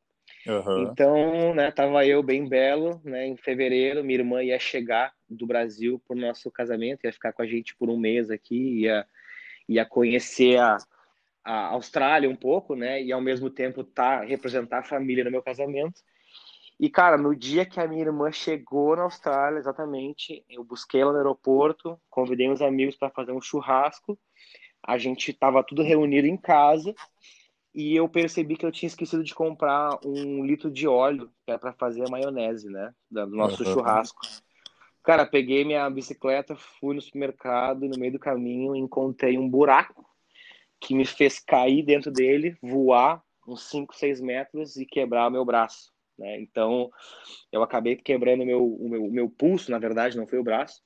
[0.46, 0.84] Uhum.
[0.84, 3.26] Então, né, tava eu bem belo, né?
[3.26, 7.48] Em fevereiro, minha irmã ia chegar do Brasil pro nosso casamento, ia ficar com a
[7.48, 9.06] gente por um mês aqui, ia,
[9.68, 10.78] ia conhecer a,
[11.44, 13.02] a Austrália um pouco, né?
[13.02, 16.02] E ao mesmo tempo tá representar a família no meu casamento.
[16.80, 21.12] E cara, no dia que a minha irmã chegou na Austrália, exatamente, eu busquei ela
[21.12, 24.18] no aeroporto, convidei uns amigos para fazer um churrasco.
[24.82, 26.94] A gente tava tudo reunido em casa
[27.74, 31.58] e eu percebi que eu tinha esquecido de comprar um litro de óleo que é
[31.58, 33.74] para fazer a maionese, né, do nosso uhum.
[33.74, 34.22] churrasco.
[35.04, 40.13] Cara, peguei minha bicicleta, fui no supermercado e no meio do caminho encontrei um buraco
[40.84, 45.92] que me fez cair dentro dele, voar uns 5, 6 metros e quebrar meu braço.
[46.18, 46.40] Né?
[46.42, 46.92] Então,
[47.52, 50.82] eu acabei quebrando meu, o meu, o meu pulso, na verdade, não foi o braço.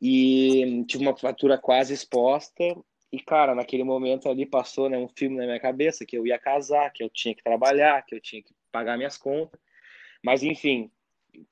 [0.00, 2.64] E tive uma fratura quase exposta.
[3.10, 6.38] E, cara, naquele momento ali passou né, um filme na minha cabeça que eu ia
[6.38, 9.58] casar, que eu tinha que trabalhar, que eu tinha que pagar minhas contas.
[10.24, 10.90] Mas, enfim,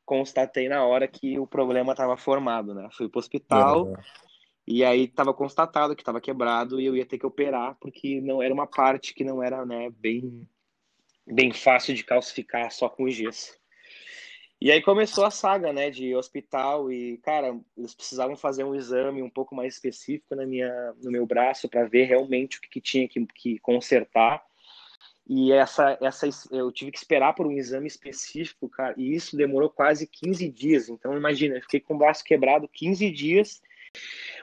[0.04, 2.88] constatei na hora que o problema estava formado, né?
[2.92, 3.96] Fui para o hospital.
[4.66, 8.42] E aí estava constatado que estava quebrado e eu ia ter que operar porque não
[8.42, 10.46] era uma parte que não era, né, bem
[11.26, 13.58] bem fácil de calcificar só com gesso.
[14.60, 19.22] E aí começou a saga, né, de hospital e, cara, eles precisavam fazer um exame
[19.22, 22.80] um pouco mais específico na minha, no meu braço para ver realmente o que, que
[22.80, 24.42] tinha que, que, consertar.
[25.28, 29.68] E essa, essa, eu tive que esperar por um exame específico, cara, e isso demorou
[29.68, 30.88] quase 15 dias.
[30.88, 33.60] Então, imagina, eu fiquei com o braço quebrado 15 dias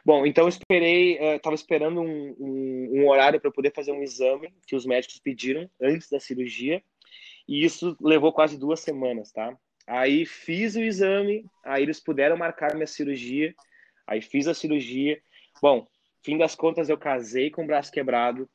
[0.06, 4.04] Bom, então eu esperei, estava uh, esperando um, um, um horário para poder fazer um
[4.04, 6.84] exame que os médicos pediram antes da cirurgia,
[7.48, 9.58] e isso levou quase duas semanas, tá?
[9.88, 13.54] Aí fiz o exame, aí eles puderam marcar minha cirurgia,
[14.08, 15.22] aí fiz a cirurgia.
[15.62, 15.88] Bom,
[16.24, 18.50] fim das contas eu casei com o braço quebrado.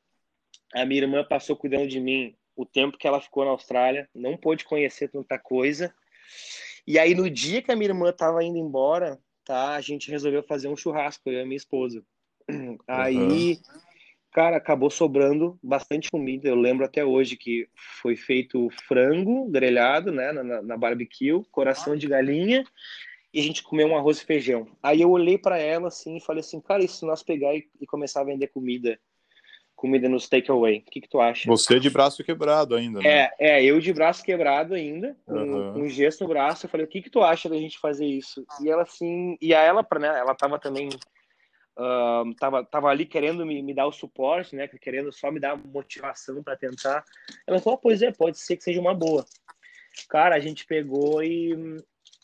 [0.74, 4.36] A minha irmã passou cuidando de mim o tempo que ela ficou na Austrália, não
[4.36, 5.94] pôde conhecer tanta coisa.
[6.86, 10.42] E aí no dia que a minha irmã estava indo embora, tá, a gente resolveu
[10.42, 12.04] fazer um churrasco, eu e a minha esposa.
[12.86, 13.78] Aí uhum
[14.38, 16.48] cara, acabou sobrando bastante comida.
[16.48, 17.68] Eu lembro até hoje que
[18.00, 22.64] foi feito frango grelhado, né, na, na barbecue, coração de galinha,
[23.32, 24.68] e a gente comeu um arroz e feijão.
[24.82, 27.68] Aí eu olhei para ela assim e falei assim, cara, e se nós pegar e,
[27.80, 28.98] e começar a vender comida,
[29.78, 31.48] comida nos takeaway, o que que tu acha?
[31.48, 33.08] Você de braço quebrado ainda, né?
[33.08, 35.72] É, é, eu de braço quebrado ainda, com, uhum.
[35.72, 36.66] com gesso no braço.
[36.66, 38.44] Eu falei, o que que tu acha da gente fazer isso?
[38.60, 43.46] E ela assim, e a ela, né, ela tava também uh, tava, tava ali querendo
[43.46, 44.66] me, me dar o suporte, né?
[44.66, 47.04] Querendo só me dar motivação para tentar.
[47.46, 49.24] Ela falou, pois é, pode ser que seja uma boa.
[50.08, 51.56] Cara, a gente pegou e,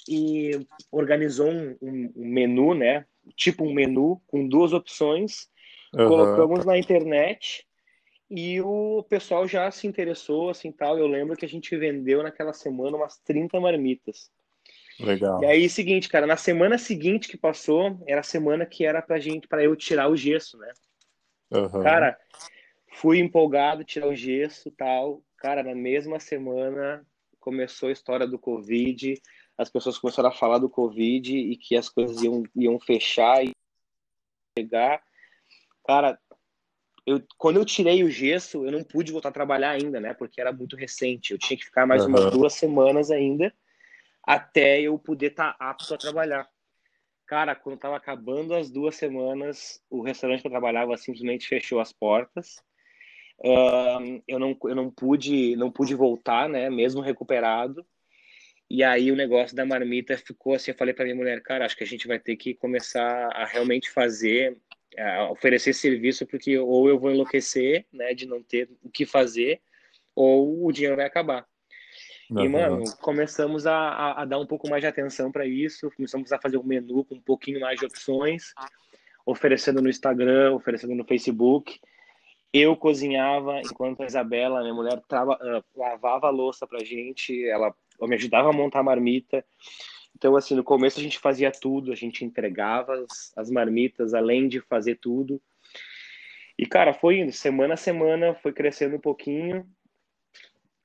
[0.09, 3.07] e organizou um, um, um menu, né?
[3.37, 5.49] Tipo um menu com duas opções.
[5.97, 6.09] Uhum.
[6.09, 7.67] Colocamos na internet
[8.31, 10.99] e o pessoal já se interessou, assim, tal.
[10.99, 14.31] Eu lembro que a gente vendeu naquela semana umas 30 marmitas.
[14.99, 15.43] Legal.
[15.43, 19.19] E aí, seguinte, cara, na semana seguinte que passou, era a semana que era pra
[19.19, 20.73] gente, para eu tirar o gesso, né?
[21.51, 21.83] Uhum.
[21.83, 22.19] Cara,
[22.93, 25.23] fui empolgado tirar o gesso tal.
[25.37, 27.05] Cara, na mesma semana
[27.41, 29.21] começou a história do Covid,
[29.59, 33.53] as pessoas começaram a falar do Covid e que as coisas iam, iam fechar e
[34.59, 35.03] chegar.
[35.87, 36.19] Cara,
[37.07, 40.15] eu, quando eu tirei o gesso, eu não pude voltar a trabalhar ainda, né?
[40.15, 41.33] Porque era muito recente.
[41.33, 42.09] Eu tinha que ficar mais uhum.
[42.09, 43.53] umas duas semanas ainda
[44.27, 46.49] até eu poder estar tá apto a trabalhar.
[47.27, 51.93] Cara, quando estava acabando as duas semanas, o restaurante que eu trabalhava simplesmente fechou as
[51.93, 52.63] portas.
[53.39, 56.71] Uh, eu não eu não pude não pude voltar, né?
[56.71, 57.85] Mesmo recuperado.
[58.71, 60.71] E aí o negócio da marmita ficou assim.
[60.71, 63.45] Eu falei para minha mulher, cara, acho que a gente vai ter que começar a
[63.45, 64.57] realmente fazer,
[64.99, 68.15] a oferecer serviço, porque ou eu vou enlouquecer, né?
[68.15, 69.61] De não ter o que fazer,
[70.15, 71.47] ou o dinheiro vai acabar.
[72.31, 72.45] Uhum.
[72.45, 76.33] E, mano, começamos a, a, a, dar um pouco mais de atenção para isso, começamos
[76.33, 78.55] a fazer um menu com um pouquinho mais de opções,
[79.27, 81.79] oferecendo no Instagram, oferecendo no Facebook.
[82.53, 87.75] Eu cozinhava enquanto a Isabela, minha mulher, trava, uh, lavava a louça pra gente, ela
[88.03, 89.45] me ajudava a montar a marmita.
[90.17, 94.49] Então, assim, no começo a gente fazia tudo, a gente entregava as, as marmitas, além
[94.49, 95.41] de fazer tudo.
[96.59, 99.67] E, cara, foi indo, semana a semana, foi crescendo um pouquinho.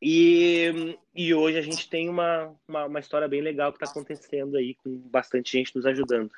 [0.01, 4.57] E, e hoje a gente tem uma, uma, uma história bem legal que está acontecendo
[4.57, 6.31] aí, com bastante gente nos ajudando.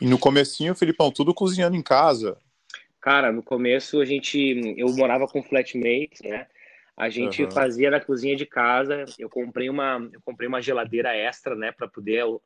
[0.00, 2.36] E no comecinho, Filipão, tudo cozinhando em casa?
[3.00, 4.38] Cara, no começo a gente,
[4.76, 6.46] eu morava com flatmates, né?
[7.02, 7.50] A gente uhum.
[7.50, 9.04] fazia na cozinha de casa.
[9.18, 12.38] Eu comprei uma, eu comprei uma geladeira extra, né, para poder uh,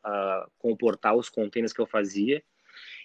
[0.57, 2.42] comportar os contêineres que eu fazia.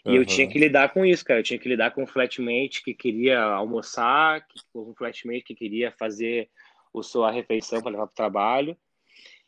[0.06, 0.16] E uhum.
[0.16, 1.42] eu tinha que lidar com isso, cara.
[1.42, 5.92] Eu tinha que lidar com um flatmate que queria almoçar, com um flatmate que queria
[5.92, 6.50] fazer
[6.94, 8.78] o sua refeição para levar para o trabalho.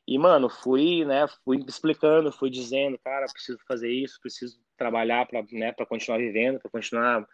[0.06, 5.42] E, mano, fui, né, fui explicando, fui dizendo, cara, preciso fazer isso, preciso trabalhar para
[5.54, 7.26] né, continuar vivendo, para continuar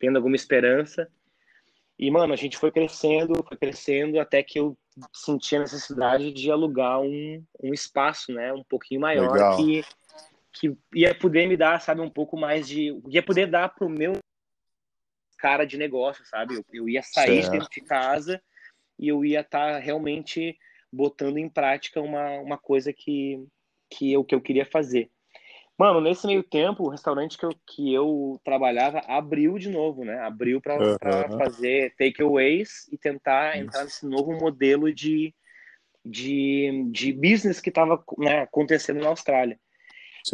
[0.00, 1.08] tendo alguma esperança.
[1.98, 4.76] E, mano, a gente foi crescendo, foi crescendo, até que eu
[5.12, 9.82] senti a necessidade de alugar um, um espaço, né, um pouquinho maior, que,
[10.52, 13.00] que ia poder me dar, sabe, um pouco mais de.
[13.08, 14.18] ia poder dar pro meu
[15.38, 16.56] cara de negócio, sabe?
[16.56, 17.52] Eu, eu ia sair certo.
[17.52, 18.42] dentro de casa
[18.98, 20.58] e eu ia estar tá realmente
[20.92, 23.46] botando em prática uma, uma coisa que,
[23.90, 25.10] que, eu, que eu queria fazer.
[25.78, 30.18] Mano, nesse meio tempo, o restaurante que eu, que eu trabalhava abriu de novo, né?
[30.20, 31.38] Abriu para uhum.
[31.38, 35.34] fazer takeaways e tentar entrar nesse novo modelo de,
[36.02, 39.58] de, de business que estava né, acontecendo na Austrália.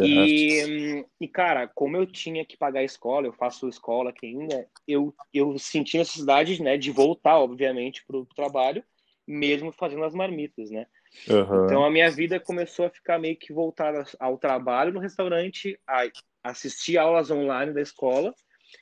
[0.00, 4.66] E, e, cara, como eu tinha que pagar a escola, eu faço escola aqui ainda,
[4.88, 8.82] eu, eu senti necessidade, né, de voltar, obviamente, para o trabalho,
[9.26, 10.86] mesmo fazendo as marmitas, né?
[11.28, 11.64] Uhum.
[11.64, 16.04] Então a minha vida começou a ficar meio que voltada ao trabalho no restaurante, a
[16.42, 18.34] assistir aulas online da escola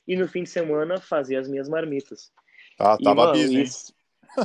[0.06, 2.32] e no fim de semana fazer as minhas marmitas.
[2.78, 3.92] Ah, tava e, busy, isso,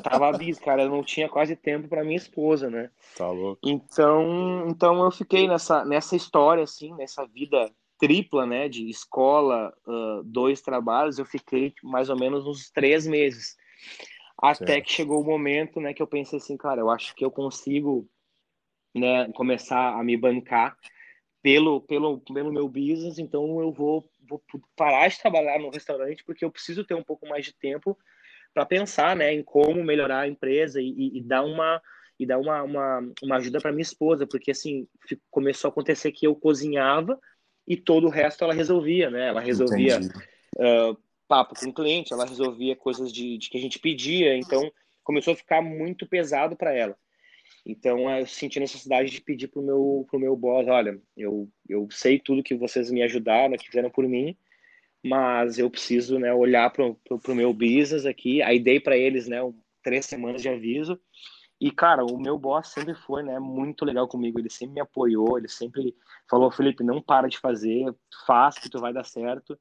[0.02, 2.90] Tava bis, cara, eu não tinha quase tempo para minha esposa, né?
[3.16, 3.62] Tá louco.
[3.64, 10.24] Então, então eu fiquei nessa, nessa história, assim, nessa vida tripla, né, de escola, uh,
[10.24, 13.56] dois trabalhos, eu fiquei mais ou menos uns três meses.
[14.38, 14.86] Até certo.
[14.86, 18.08] que chegou o momento, né, que eu pensei assim, cara, eu acho que eu consigo,
[18.94, 20.78] né, começar a me bancar
[21.42, 24.44] pelo, pelo, pelo meu business, então eu vou vou
[24.76, 27.96] parar de trabalhar no restaurante porque eu preciso ter um pouco mais de tempo
[28.54, 31.82] para pensar, né, em como melhorar a empresa e, e, e dar uma
[32.18, 34.88] e dar uma, uma, uma ajuda para minha esposa, porque assim
[35.30, 37.20] começou a acontecer que eu cozinhava
[37.68, 39.28] e todo o resto ela resolvia, né?
[39.28, 40.00] Ela resolvia
[40.58, 44.72] uh, papo com o cliente, ela resolvia coisas de, de que a gente pedia, então
[45.04, 46.98] começou a ficar muito pesado para ela.
[47.66, 52.20] Então eu senti necessidade de pedir pro meu pro meu boss, olha, eu eu sei
[52.20, 54.38] tudo que vocês me ajudaram, que fizeram por mim,
[55.06, 58.42] mas eu preciso, né, olhar pro, pro, pro meu business aqui.
[58.42, 59.38] Aí dei para eles, né,
[59.84, 61.00] três semanas de aviso.
[61.62, 64.40] E cara, o meu boss sempre foi, né, muito legal comigo.
[64.40, 65.96] Ele sempre me apoiou, ele sempre
[66.30, 67.94] falou, Felipe, não para de fazer,
[68.26, 69.58] faz que tu vai dar certo.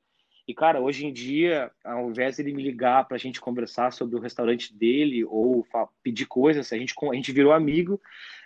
[0.46, 3.92] E, cara, hoje em dia, ao invés de ele me ligar para a gente conversar
[3.92, 5.66] sobre o restaurante dele ou
[6.02, 8.00] pedir coisas, a gente, a gente virou amigo,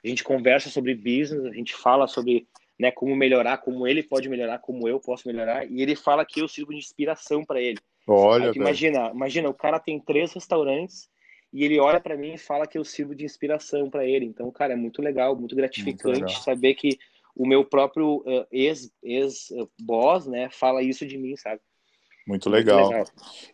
[0.05, 2.47] a gente conversa sobre business, a gente fala sobre
[2.79, 6.41] né, como melhorar, como ele pode melhorar, como eu posso melhorar, e ele fala que
[6.41, 7.79] eu sirvo de inspiração para ele.
[8.07, 11.11] Olha, imagina, imagina, o cara tem três restaurantes
[11.53, 14.25] e ele olha para mim e fala que eu sirvo de inspiração para ele.
[14.25, 16.43] Então, cara, é muito legal, muito gratificante muito legal.
[16.43, 16.99] saber que
[17.35, 19.49] o meu próprio uh, ex, ex
[19.81, 21.61] boss, né, fala isso de mim, sabe?
[22.29, 22.91] Muito legal.
[22.91, 23.07] legal.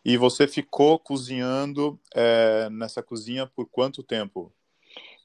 [0.05, 4.53] E você ficou cozinhando é, nessa cozinha por quanto tempo?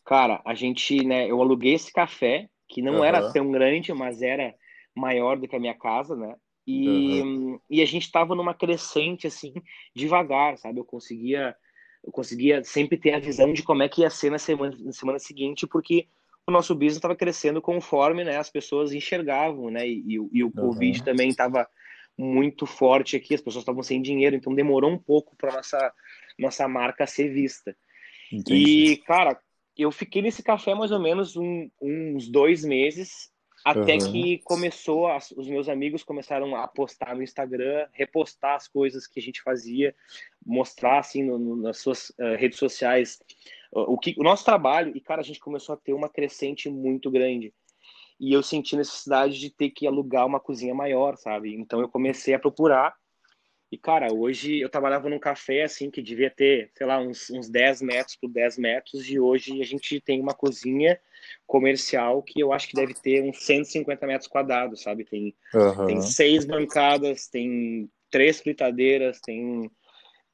[0.05, 3.03] Cara, a gente, né, eu aluguei esse café, que não uhum.
[3.03, 4.53] era tão grande, mas era
[4.95, 6.35] maior do que a minha casa, né?
[6.67, 7.59] E, uhum.
[7.67, 9.51] e a gente estava numa crescente, assim,
[9.95, 10.79] devagar, sabe?
[10.79, 11.55] Eu conseguia,
[12.03, 14.91] eu conseguia sempre ter a visão de como é que ia ser na semana, na
[14.91, 16.07] semana seguinte, porque
[16.45, 19.87] o nosso business estava crescendo conforme né, as pessoas enxergavam, né?
[19.87, 21.67] E, e, e o Covid também estava
[22.19, 25.93] muito forte aqui, as pessoas estavam sem dinheiro, então demorou um pouco para nossa
[26.37, 27.75] nossa marca ser vista.
[28.31, 28.91] Entendi.
[28.91, 29.39] E cara,
[29.77, 33.31] eu fiquei nesse café mais ou menos um, uns dois meses
[33.63, 34.11] até uhum.
[34.11, 39.19] que começou, as, os meus amigos começaram a postar no Instagram, repostar as coisas que
[39.19, 39.95] a gente fazia,
[40.45, 43.19] mostrar assim no, no, nas suas uh, redes sociais
[43.73, 46.69] uh, o que o nosso trabalho e cara a gente começou a ter uma crescente
[46.69, 47.53] muito grande
[48.19, 51.55] e eu senti necessidade de ter que alugar uma cozinha maior, sabe?
[51.55, 52.93] Então eu comecei a procurar.
[53.71, 57.47] E, cara, hoje eu trabalhava num café, assim, que devia ter, sei lá, uns, uns
[57.47, 60.99] 10 metros por 10 metros, e hoje a gente tem uma cozinha
[61.45, 65.05] comercial que eu acho que deve ter uns 150 metros quadrados, sabe?
[65.05, 65.85] Tem, uhum.
[65.85, 69.69] tem seis bancadas, tem três fritadeiras, tem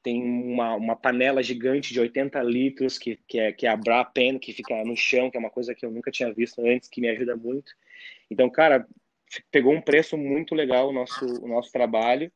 [0.06, 4.04] tem uma, uma panela gigante de 80 litros que, que, é, que é a Bra
[4.04, 6.88] Pen, que fica no chão, que é uma coisa que eu nunca tinha visto antes,
[6.88, 7.72] que me ajuda muito.
[8.30, 8.86] Então, cara,
[9.50, 12.30] pegou um preço muito legal o nosso, o nosso trabalho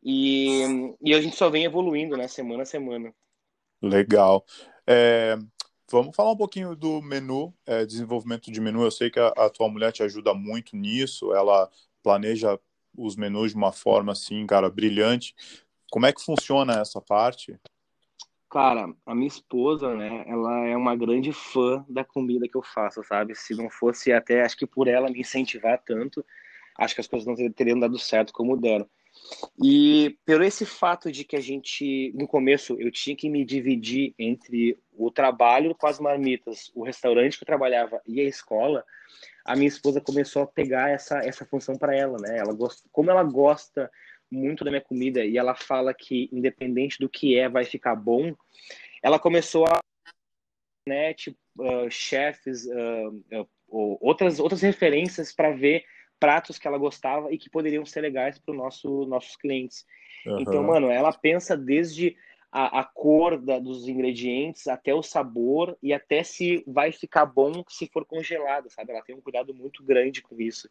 [0.00, 3.12] e, e a gente só vem evoluindo, né, semana a semana.
[3.82, 4.46] Legal.
[4.86, 5.36] É,
[5.90, 8.84] vamos falar um pouquinho do menu, é, desenvolvimento de menu.
[8.84, 11.68] Eu sei que a, a tua mulher te ajuda muito nisso, ela
[12.00, 12.56] planeja
[12.96, 15.34] os menus de uma forma assim, cara, brilhante.
[15.92, 17.54] Como é que funciona essa parte?
[18.50, 23.04] Cara, a minha esposa, né, ela é uma grande fã da comida que eu faço,
[23.04, 23.34] sabe?
[23.34, 26.24] Se não fosse até, acho que por ela me incentivar tanto,
[26.78, 28.88] acho que as coisas não teriam dado certo como deram.
[29.62, 34.14] E pelo esse fato de que a gente, no começo, eu tinha que me dividir
[34.18, 38.82] entre o trabalho com as marmitas, o restaurante que eu trabalhava e a escola,
[39.44, 42.38] a minha esposa começou a pegar essa, essa função para ela, né?
[42.38, 43.90] Ela gosta, como ela gosta
[44.32, 48.34] muito da minha comida e ela fala que independente do que é vai ficar bom,
[49.02, 49.78] ela começou a
[50.88, 55.84] né, tipo, uh, chefes, uh, uh, outras outras referências para ver
[56.18, 59.84] pratos que ela gostava e que poderiam ser legais para os nosso, nossos clientes.
[60.24, 60.40] Uhum.
[60.40, 62.16] Então, mano, ela pensa desde
[62.50, 67.64] a, a cor da, dos ingredientes até o sabor e até se vai ficar bom
[67.68, 68.92] se for congelado, sabe?
[68.92, 70.68] Ela tem um cuidado muito grande com isso.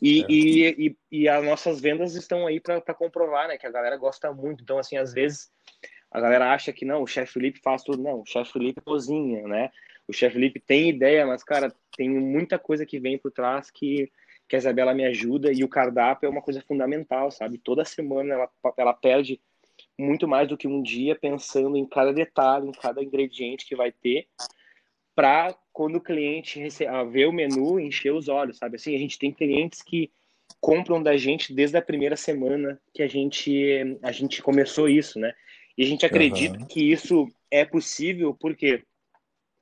[0.00, 0.26] E, é.
[0.28, 3.56] e, e, e, as nossas vendas estão aí para comprovar, né?
[3.56, 4.62] Que a galera gosta muito.
[4.62, 5.50] Então, assim, às vezes
[6.10, 8.02] a galera acha que não, o chefe Felipe faz tudo.
[8.02, 9.70] Não, o chefe Felipe cozinha, né?
[10.06, 14.10] O chefe Felipe tem ideia, mas, cara, tem muita coisa que vem por trás que,
[14.48, 17.58] que a Isabela me ajuda e o cardápio é uma coisa fundamental, sabe?
[17.58, 19.40] Toda semana ela, ela perde
[19.98, 23.90] muito mais do que um dia pensando em cada detalhe, em cada ingrediente que vai
[23.90, 24.28] ter
[25.16, 28.76] para quando o cliente ah, vê o menu encher os olhos, sabe?
[28.76, 30.12] Assim, a gente tem clientes que
[30.60, 35.34] compram da gente desde a primeira semana que a gente a gente começou isso, né?
[35.76, 36.66] E a gente acredita uhum.
[36.66, 38.84] que isso é possível porque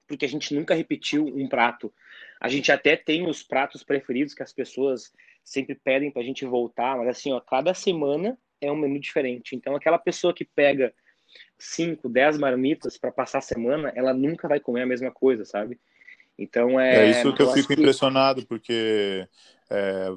[0.06, 1.92] porque a gente nunca repetiu um prato.
[2.38, 5.10] A gente até tem os pratos preferidos que as pessoas
[5.42, 9.56] sempre pedem para a gente voltar, mas assim, ó, cada semana é um menu diferente.
[9.56, 10.92] Então, aquela pessoa que pega
[11.58, 15.78] 5, 10 marmitas para passar a semana, ela nunca vai comer a mesma coisa, sabe?
[16.38, 17.06] Então é.
[17.06, 17.74] É isso que eu fico que...
[17.74, 19.26] impressionado, porque
[19.70, 20.10] é,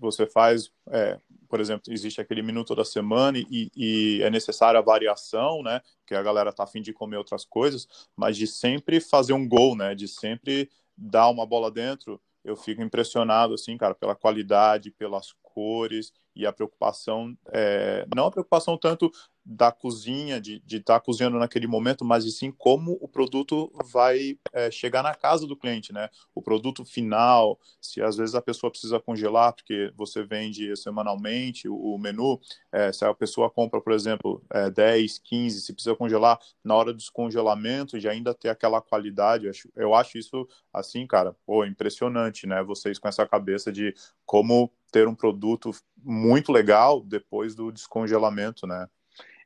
[0.00, 4.82] você, faz, é, por exemplo, existe aquele minuto da semana e, e, é necessária a
[4.82, 5.80] variação, né?
[6.06, 9.76] Que a galera tá afim de comer outras coisas, mas de sempre fazer um gol,
[9.76, 9.94] né?
[9.94, 16.12] De sempre dar uma bola dentro, eu fico impressionado, assim, cara, pela qualidade, pelas cores
[16.34, 19.10] e a preocupação, é, não a preocupação tanto
[19.44, 24.70] da cozinha, de estar tá cozinhando naquele momento, mas sim como o produto vai é,
[24.70, 26.08] chegar na casa do cliente, né?
[26.34, 31.74] O produto final, se às vezes a pessoa precisa congelar, porque você vende semanalmente o,
[31.74, 36.38] o menu, é, se a pessoa compra, por exemplo, é, 10, 15, se precisa congelar,
[36.62, 41.06] na hora do descongelamento de ainda ter aquela qualidade, eu acho, eu acho isso, assim,
[41.06, 42.62] cara, pô, impressionante, né?
[42.62, 48.86] Vocês com essa cabeça de como ter um produto muito legal depois do descongelamento, né?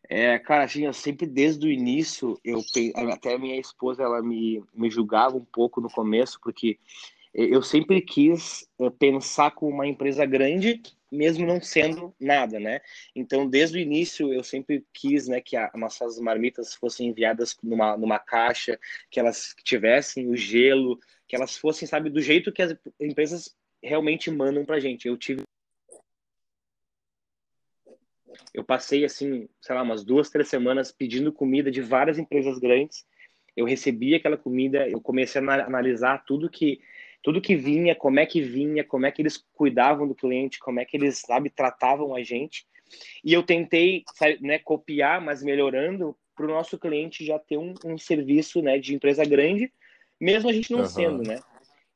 [0.09, 2.61] É, cara, assim, eu sempre desde o início, eu
[3.13, 6.79] até a minha esposa ela me, me julgava um pouco no começo, porque
[7.35, 10.81] eu sempre quis eh, pensar com uma empresa grande,
[11.13, 12.81] mesmo não sendo nada, né?
[13.15, 17.95] Então, desde o início, eu sempre quis, né, que as nossas marmitas fossem enviadas numa,
[17.97, 18.79] numa caixa,
[19.11, 24.31] que elas tivessem o gelo, que elas fossem, sabe, do jeito que as empresas realmente
[24.31, 25.07] mandam pra gente.
[25.07, 25.43] Eu tive
[28.53, 33.07] eu passei, assim, sei lá, umas duas, três semanas pedindo comida de várias empresas grandes.
[33.57, 36.81] Eu recebia aquela comida, eu comecei a analisar tudo que
[37.23, 40.79] tudo que vinha, como é que vinha, como é que eles cuidavam do cliente, como
[40.79, 42.65] é que eles, sabe, tratavam a gente.
[43.25, 47.75] E eu tentei, sabe, né, copiar, mas melhorando para o nosso cliente já ter um,
[47.85, 49.73] um, serviço, né, de empresa grande,
[50.21, 50.87] mesmo a gente não uhum.
[50.87, 51.41] sendo, né?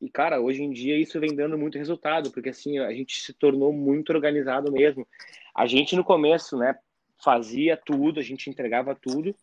[0.00, 3.34] E, cara, hoje em dia isso vem dando muito resultado, porque, assim, a gente se
[3.34, 5.06] tornou muito organizado mesmo.
[5.54, 6.74] A gente, no começo, né,
[7.22, 9.34] fazia tudo, a gente entregava tudo,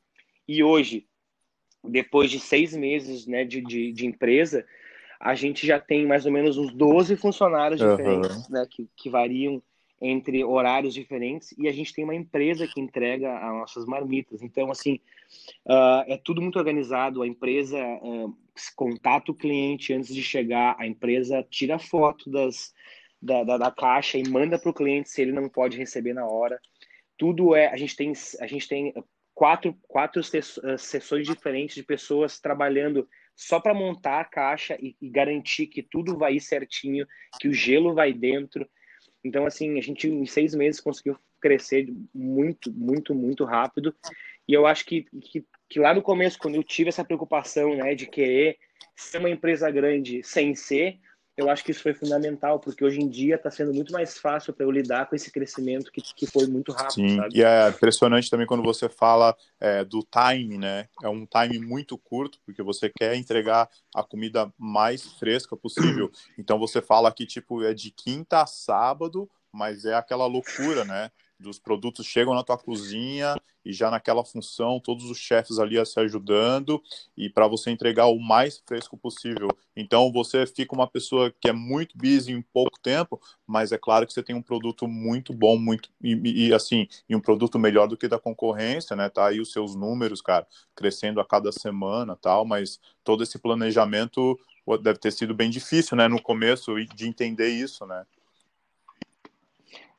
[0.48, 1.06] e hoje,
[1.84, 4.66] depois de seis meses, né, de, de, de empresa,
[5.20, 8.44] a gente já tem mais ou menos uns 12 funcionários diferentes, uhum.
[8.52, 9.62] né, que, que variam
[10.00, 14.44] entre horários diferentes e a gente tem uma empresa que entrega as nossas marmitas.
[14.44, 15.00] Então, assim,
[15.66, 17.24] uh, é tudo muito organizado.
[17.24, 18.36] A empresa uh,
[18.76, 22.74] contata o cliente antes de chegar, a empresa tira foto das,
[23.22, 26.26] da, da, da caixa e manda para o cliente se ele não pode receber na
[26.26, 26.60] hora.
[27.18, 27.68] Tudo é.
[27.68, 28.94] A gente tem, a gente tem
[29.34, 35.10] quatro, quatro ah, sessões diferentes de pessoas trabalhando só para montar a caixa e, e
[35.10, 37.08] garantir que tudo vai certinho,
[37.40, 38.68] que o gelo vai dentro
[39.28, 43.94] então, assim, a gente em seis meses conseguiu crescer muito, muito, muito rápido.
[44.48, 47.94] E eu acho que, que, que, lá no começo, quando eu tive essa preocupação né,
[47.94, 48.58] de querer
[48.96, 51.00] ser uma empresa grande sem ser,
[51.38, 54.52] eu acho que isso foi fundamental, porque hoje em dia está sendo muito mais fácil
[54.52, 56.94] para eu lidar com esse crescimento que, que foi muito rápido.
[56.94, 57.38] Sim, sabe?
[57.38, 60.90] e é impressionante também quando você fala é, do time, né?
[61.04, 66.12] É um time muito curto, porque você quer entregar a comida mais fresca possível.
[66.40, 71.12] Então você fala que, tipo, é de quinta a sábado, mas é aquela loucura, né?
[71.40, 76.00] Dos produtos chegam na tua cozinha e já naquela função, todos os chefes ali se
[76.00, 76.82] ajudando
[77.18, 79.50] e para você entregar o mais fresco possível.
[79.76, 84.08] Então você fica uma pessoa que é muito busy em pouco tempo, mas é claro
[84.08, 87.88] que você tem um produto muito bom, muito e, e assim, e um produto melhor
[87.88, 89.10] do que da concorrência, né?
[89.10, 94.40] Tá aí os seus números, cara, crescendo a cada semana, tal, mas todo esse planejamento
[94.82, 98.06] deve ter sido bem difícil, né, no começo de entender isso, né?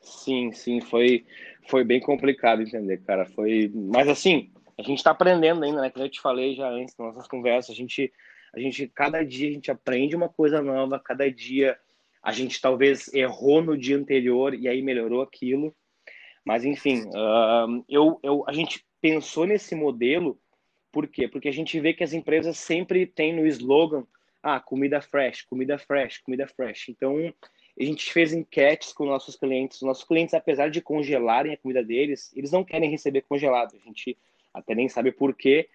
[0.08, 1.26] Sim, sim, foi,
[1.68, 3.26] foi bem complicado entender, cara.
[3.26, 5.90] Foi, mas assim, a gente está aprendendo ainda, né?
[5.90, 8.12] Como eu te falei já antes nas nossas conversas, a gente,
[8.54, 11.78] a gente, cada dia a gente aprende uma coisa nova, cada dia
[12.22, 15.74] a gente talvez errou no dia anterior e aí melhorou aquilo.
[16.44, 20.40] Mas enfim, uh, eu, eu, a gente pensou nesse modelo,
[20.90, 21.28] por quê?
[21.28, 24.06] Porque a gente vê que as empresas sempre têm no slogan,
[24.42, 26.88] ah, comida fresh, comida fresh, comida fresh.
[26.88, 27.32] Então,
[27.78, 29.82] a gente fez enquetes com nossos clientes.
[29.82, 33.76] Nossos clientes, apesar de congelarem a comida deles, eles não querem receber congelado.
[33.76, 34.18] A gente
[34.52, 35.68] até nem sabe por quê.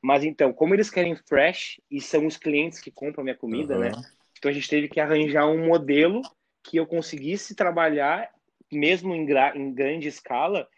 [0.00, 3.80] Mas então, como eles querem fresh e são os clientes que compram minha comida, uhum.
[3.80, 3.92] né?
[4.38, 6.22] Então a gente teve que arranjar um modelo
[6.62, 8.30] que eu conseguisse trabalhar
[8.72, 10.68] mesmo em, em grande escala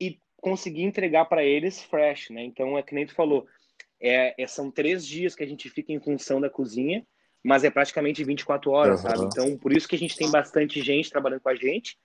[0.00, 2.42] e conseguir entregar para eles fresh, né?
[2.42, 3.46] Então é que nem tu falou,
[4.00, 7.06] é, é, são três dias que a gente fica em função da cozinha
[7.46, 9.10] mas é praticamente 24 horas, uhum.
[9.10, 9.24] sabe?
[9.24, 11.96] Então, por isso que a gente tem bastante gente trabalhando com a gente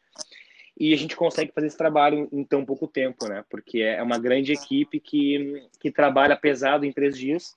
[0.80, 3.44] e a gente consegue fazer esse trabalho em tão pouco tempo, né?
[3.50, 7.56] Porque é uma grande equipe que, que trabalha pesado em três dias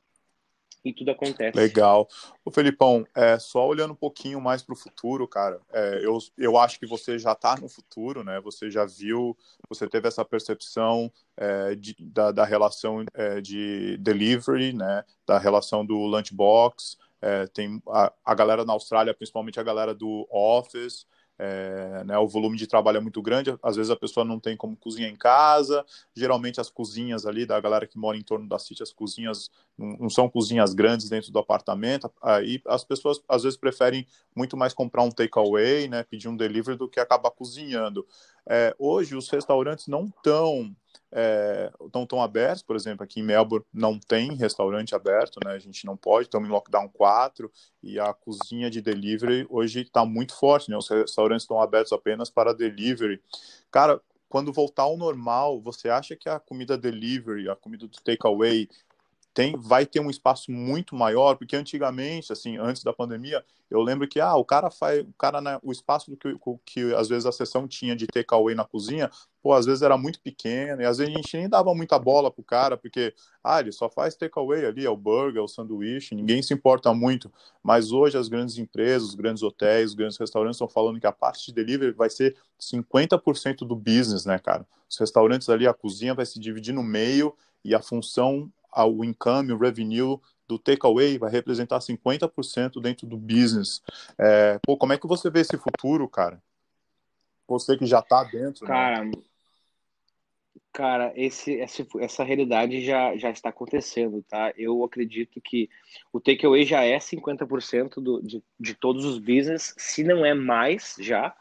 [0.83, 1.57] e tudo acontece.
[1.59, 2.09] Legal.
[2.43, 6.57] O Felipão, é, só olhando um pouquinho mais para o futuro, cara, é, eu, eu
[6.59, 8.41] acho que você já está no futuro, né?
[8.41, 9.37] Você já viu,
[9.69, 15.05] você teve essa percepção é, de, da, da relação é, de delivery, né?
[15.27, 20.29] Da relação do lunchbox, é, tem a, a galera na Austrália, principalmente a galera do
[20.31, 21.07] Office,
[21.39, 24.57] é, né, o volume de trabalho é muito grande, às vezes a pessoa não tem
[24.57, 28.59] como cozinhar em casa, geralmente as cozinhas ali da galera que mora em torno da
[28.59, 33.43] City, as cozinhas não, não são cozinhas grandes dentro do apartamento, aí as pessoas às
[33.43, 34.07] vezes preferem
[34.37, 38.07] muito mais comprar um takeaway, né, pedir um delivery do que acabar cozinhando.
[38.47, 40.75] É, hoje os restaurantes não estão
[41.17, 45.53] é, não estão abertos, por exemplo, aqui em Melbourne não tem restaurante aberto, né?
[45.53, 50.05] A gente não pode, estamos em lockdown 4 e a cozinha de delivery hoje está
[50.05, 50.77] muito forte, né?
[50.77, 53.23] Os restaurantes estão abertos apenas para delivery.
[53.71, 58.69] Cara, quando voltar ao normal, você acha que a comida delivery, a comida do takeaway,
[59.35, 64.07] tem, vai ter um espaço muito maior, porque antigamente, assim, antes da pandemia, eu lembro
[64.07, 66.33] que ah, o cara faz, o cara né, o espaço do que,
[66.65, 69.11] que às vezes a sessão tinha de takeaway na cozinha,
[69.43, 72.31] pô, às vezes era muito pequeno, e às vezes a gente nem dava muita bola
[72.31, 73.13] pro cara, porque
[73.43, 76.95] ah, ele só faz takeaway ali, é o burger, é o sanduíche, ninguém se importa
[76.95, 77.29] muito.
[77.61, 81.13] Mas hoje as grandes empresas, os grandes hotéis, os grandes restaurantes estão falando que a
[81.13, 84.65] parte de delivery vai ser 50% do business, né, cara?
[84.89, 88.49] Os restaurantes ali, a cozinha vai se dividir no meio e a função
[88.83, 93.83] o income, o revenue do takeaway vai representar 50% dentro do business.
[94.19, 96.43] É, pô, como é que você vê esse futuro, cara?
[97.47, 98.67] Você que já está dentro.
[98.67, 99.13] Cara, né?
[100.73, 104.53] cara esse, essa realidade já, já está acontecendo, tá?
[104.57, 105.71] Eu acredito que
[106.13, 110.97] o takeaway já é 50% do, de, de todos os business, se não é mais
[110.99, 111.35] já,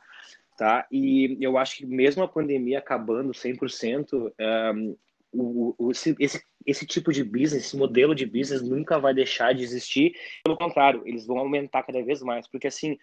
[0.56, 0.86] tá?
[0.92, 4.32] E eu acho que mesmo a pandemia acabando 100%,
[4.76, 4.98] um,
[5.34, 6.44] o, o, esse, esse
[6.86, 10.16] tipo de business, esse modelo de business nunca vai deixar de existir.
[10.44, 12.98] Pelo contrário, eles vão aumentar cada vez mais, porque assim,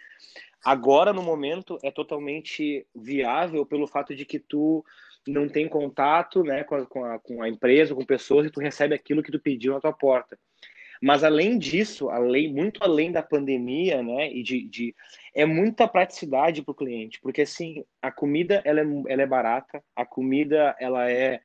[0.64, 4.84] agora no momento é totalmente viável pelo fato de que tu
[5.26, 8.60] não tem contato, né, com a, com a, com a empresa, com pessoas e tu
[8.60, 10.38] recebe aquilo que tu pediu na tua porta.
[11.02, 14.94] Mas além disso, além, muito além da pandemia, né, e de, de
[15.34, 19.82] é muita praticidade para o cliente, porque assim a comida ela é, ela é barata,
[19.96, 21.40] a comida ela é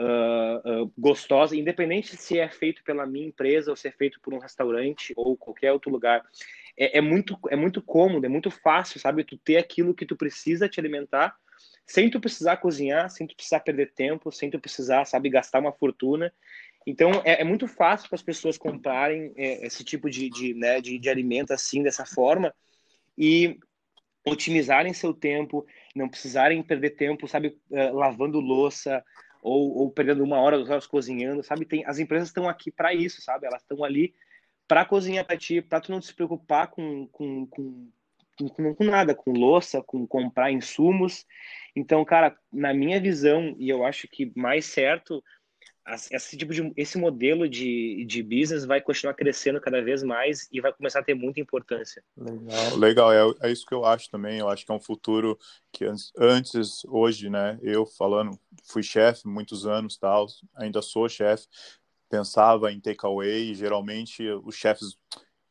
[0.00, 4.32] uh, uh, gostosa, independente se é feito pela minha empresa ou se é feito por
[4.32, 6.24] um restaurante ou qualquer outro lugar.
[6.76, 9.24] É, é, muito, é muito cômodo, é muito fácil, sabe?
[9.24, 11.36] Tu ter aquilo que tu precisa te alimentar
[11.86, 15.72] sem tu precisar cozinhar, sem tu precisar perder tempo, sem tu precisar, sabe, gastar uma
[15.72, 16.32] fortuna.
[16.86, 20.80] Então, é, é muito fácil para as pessoas comprarem é, esse tipo de, de, né,
[20.80, 22.54] de, de alimento assim, dessa forma,
[23.18, 23.58] e
[24.24, 29.04] otimizarem seu tempo, não precisarem perder tempo, sabe, uh, lavando louça,
[29.42, 31.64] ou, ou perdendo uma hora, duas horas cozinhando, sabe?
[31.64, 33.46] Tem, as empresas estão aqui para isso, sabe?
[33.46, 34.14] Elas estão ali
[34.68, 37.90] para cozinhar para ti, para tu não se preocupar com, com, com,
[38.48, 41.26] com, com nada, com louça, com comprar insumos.
[41.74, 45.22] Então, cara, na minha visão, e eu acho que mais certo,
[46.10, 50.60] esse tipo de esse modelo de, de business vai continuar crescendo cada vez mais e
[50.60, 52.02] vai começar a ter muita importância.
[52.16, 54.38] Legal, legal é, é isso que eu acho também.
[54.38, 55.38] Eu acho que é um futuro
[55.72, 55.84] que
[56.18, 57.58] antes, hoje, né?
[57.62, 61.46] Eu falando, fui chefe muitos anos, tal, ainda sou chefe.
[62.08, 63.54] Pensava em takeaway.
[63.54, 64.98] Geralmente os chefes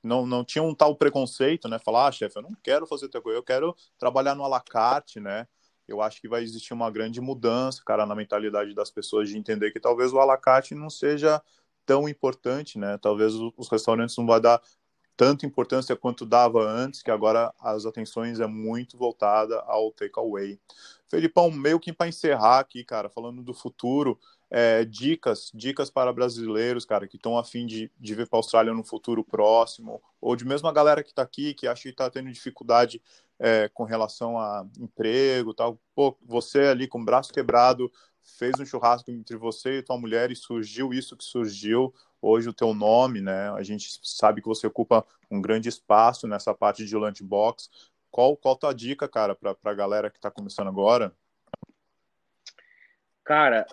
[0.04, 1.80] não, não tinham um tal preconceito, né?
[1.80, 5.48] Falar, ah, chefe, eu não quero fazer takeaway, eu quero trabalhar no alacarte, né?
[5.90, 9.72] Eu acho que vai existir uma grande mudança, cara, na mentalidade das pessoas de entender
[9.72, 11.42] que talvez o alacate não seja
[11.86, 12.98] tão importante, né?
[13.00, 14.62] Talvez os restaurantes não vão dar
[15.18, 20.58] tanta importância quanto dava antes, que agora as atenções é muito voltada ao takeaway.
[21.10, 24.18] Felipão, meio que para encerrar aqui, cara, falando do futuro,
[24.50, 28.74] é, dicas, dicas para brasileiros, cara, que estão afim de, de vir para a Austrália
[28.74, 32.10] no futuro próximo, ou de mesmo a galera que está aqui, que acha que está
[32.10, 33.02] tendo dificuldade
[33.40, 35.80] é, com relação a emprego tal.
[35.96, 37.92] Pô, você ali com o braço quebrado
[38.38, 42.54] fez um churrasco entre você e tua mulher e surgiu isso que surgiu hoje o
[42.54, 43.50] teu nome, né?
[43.52, 47.70] A gente sabe que você ocupa um grande espaço nessa parte de lunchbox.
[48.12, 51.16] Qual qual tua dica, cara, para a galera que está começando agora?
[53.30, 53.64] Cara,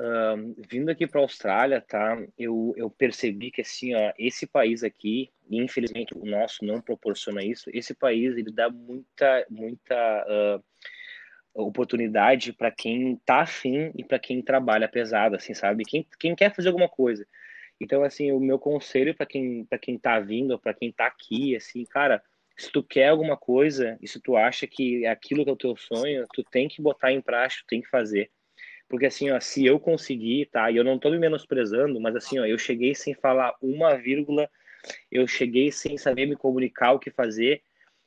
[0.68, 2.22] vindo aqui para a Austrália, tá?
[2.38, 7.70] Eu, eu percebi que assim, ó, esse país aqui, infelizmente o nosso não proporciona isso.
[7.72, 10.60] Esse país ele dá muita, muita
[11.54, 15.84] uh, oportunidade para quem tá afim e para quem trabalha pesado, assim, sabe?
[15.84, 17.26] Quem, quem quer fazer alguma coisa.
[17.80, 21.56] Então, assim, o meu conselho para quem para quem tá vindo, para quem tá aqui,
[21.56, 22.22] assim, cara,
[22.58, 25.56] se tu quer alguma coisa e se tu acha que é aquilo que é o
[25.56, 28.30] teu sonho, tu tem que botar em prática, tu tem que fazer
[28.88, 30.70] porque assim, ó, se eu conseguir, tá?
[30.70, 34.48] E eu não tô me menosprezando, mas assim, ó, eu cheguei sem falar uma vírgula,
[35.10, 37.62] eu cheguei sem saber me comunicar o que fazer,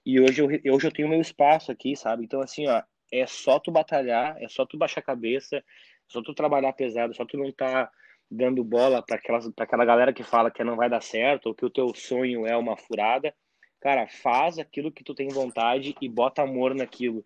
[0.05, 2.23] e hoje eu, hoje eu tenho meu espaço aqui, sabe?
[2.23, 5.63] Então, assim, ó, é só tu batalhar, é só tu baixar a cabeça, é
[6.07, 7.91] só tu trabalhar pesado, é só tu não tá
[8.31, 9.19] dando bola para
[9.57, 12.55] aquela galera que fala que não vai dar certo ou que o teu sonho é
[12.55, 13.33] uma furada.
[13.81, 17.25] Cara, faz aquilo que tu tem vontade e bota amor naquilo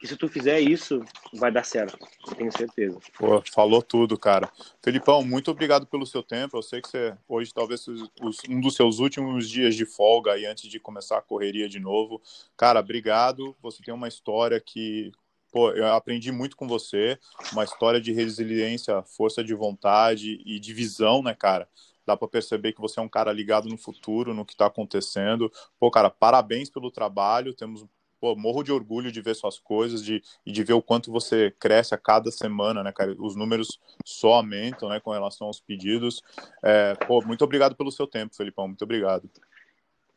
[0.00, 1.98] que se tu fizer isso, vai dar certo,
[2.34, 2.98] tenho certeza.
[3.18, 4.50] Pô, falou tudo, cara.
[4.82, 6.56] Felipão, muito obrigado pelo seu tempo.
[6.56, 7.84] Eu sei que você hoje talvez
[8.48, 12.22] um dos seus últimos dias de folga aí antes de começar a correria de novo.
[12.56, 13.54] Cara, obrigado.
[13.60, 15.12] Você tem uma história que
[15.52, 17.18] pô, eu aprendi muito com você,
[17.52, 21.68] uma história de resiliência, força de vontade e de visão, né, cara?
[22.06, 25.52] Dá para perceber que você é um cara ligado no futuro, no que está acontecendo.
[25.78, 27.52] Pô, cara, parabéns pelo trabalho.
[27.52, 27.84] Temos
[28.20, 31.52] pô, morro de orgulho de ver suas coisas de, e de ver o quanto você
[31.58, 33.14] cresce a cada semana, né, cara?
[33.18, 36.22] Os números só aumentam, né, com relação aos pedidos.
[36.62, 39.28] É, pô, muito obrigado pelo seu tempo, Felipão, muito obrigado.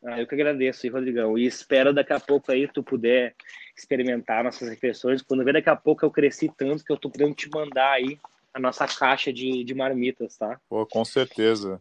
[0.04, 1.38] Ah, eu que agradeço, Rodrigão.
[1.38, 3.34] E espero daqui a pouco aí tu puder
[3.74, 5.22] experimentar nossas refeições.
[5.22, 8.18] Quando ver daqui a pouco eu cresci tanto que eu tô podendo te mandar aí
[8.52, 10.60] a nossa caixa de, de marmitas, tá?
[10.68, 11.80] Pô, com certeza.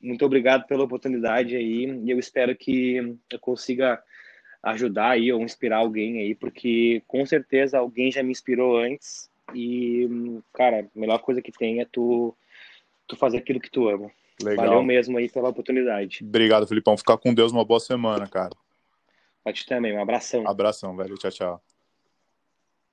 [0.00, 1.84] Muito obrigado pela oportunidade aí.
[2.04, 4.02] E eu espero que eu consiga
[4.66, 10.08] ajudar aí ou inspirar alguém aí, porque com certeza alguém já me inspirou antes e,
[10.52, 12.34] cara, a melhor coisa que tem é tu,
[13.06, 14.10] tu fazer aquilo que tu ama.
[14.42, 14.66] Legal.
[14.66, 16.18] Valeu mesmo aí pela oportunidade.
[16.22, 16.96] Obrigado, Filipão.
[16.96, 18.54] Ficar com Deus uma boa semana, cara.
[19.42, 20.46] Pra ti também, um abração.
[20.46, 21.16] Abração, velho.
[21.16, 21.75] Tchau, tchau.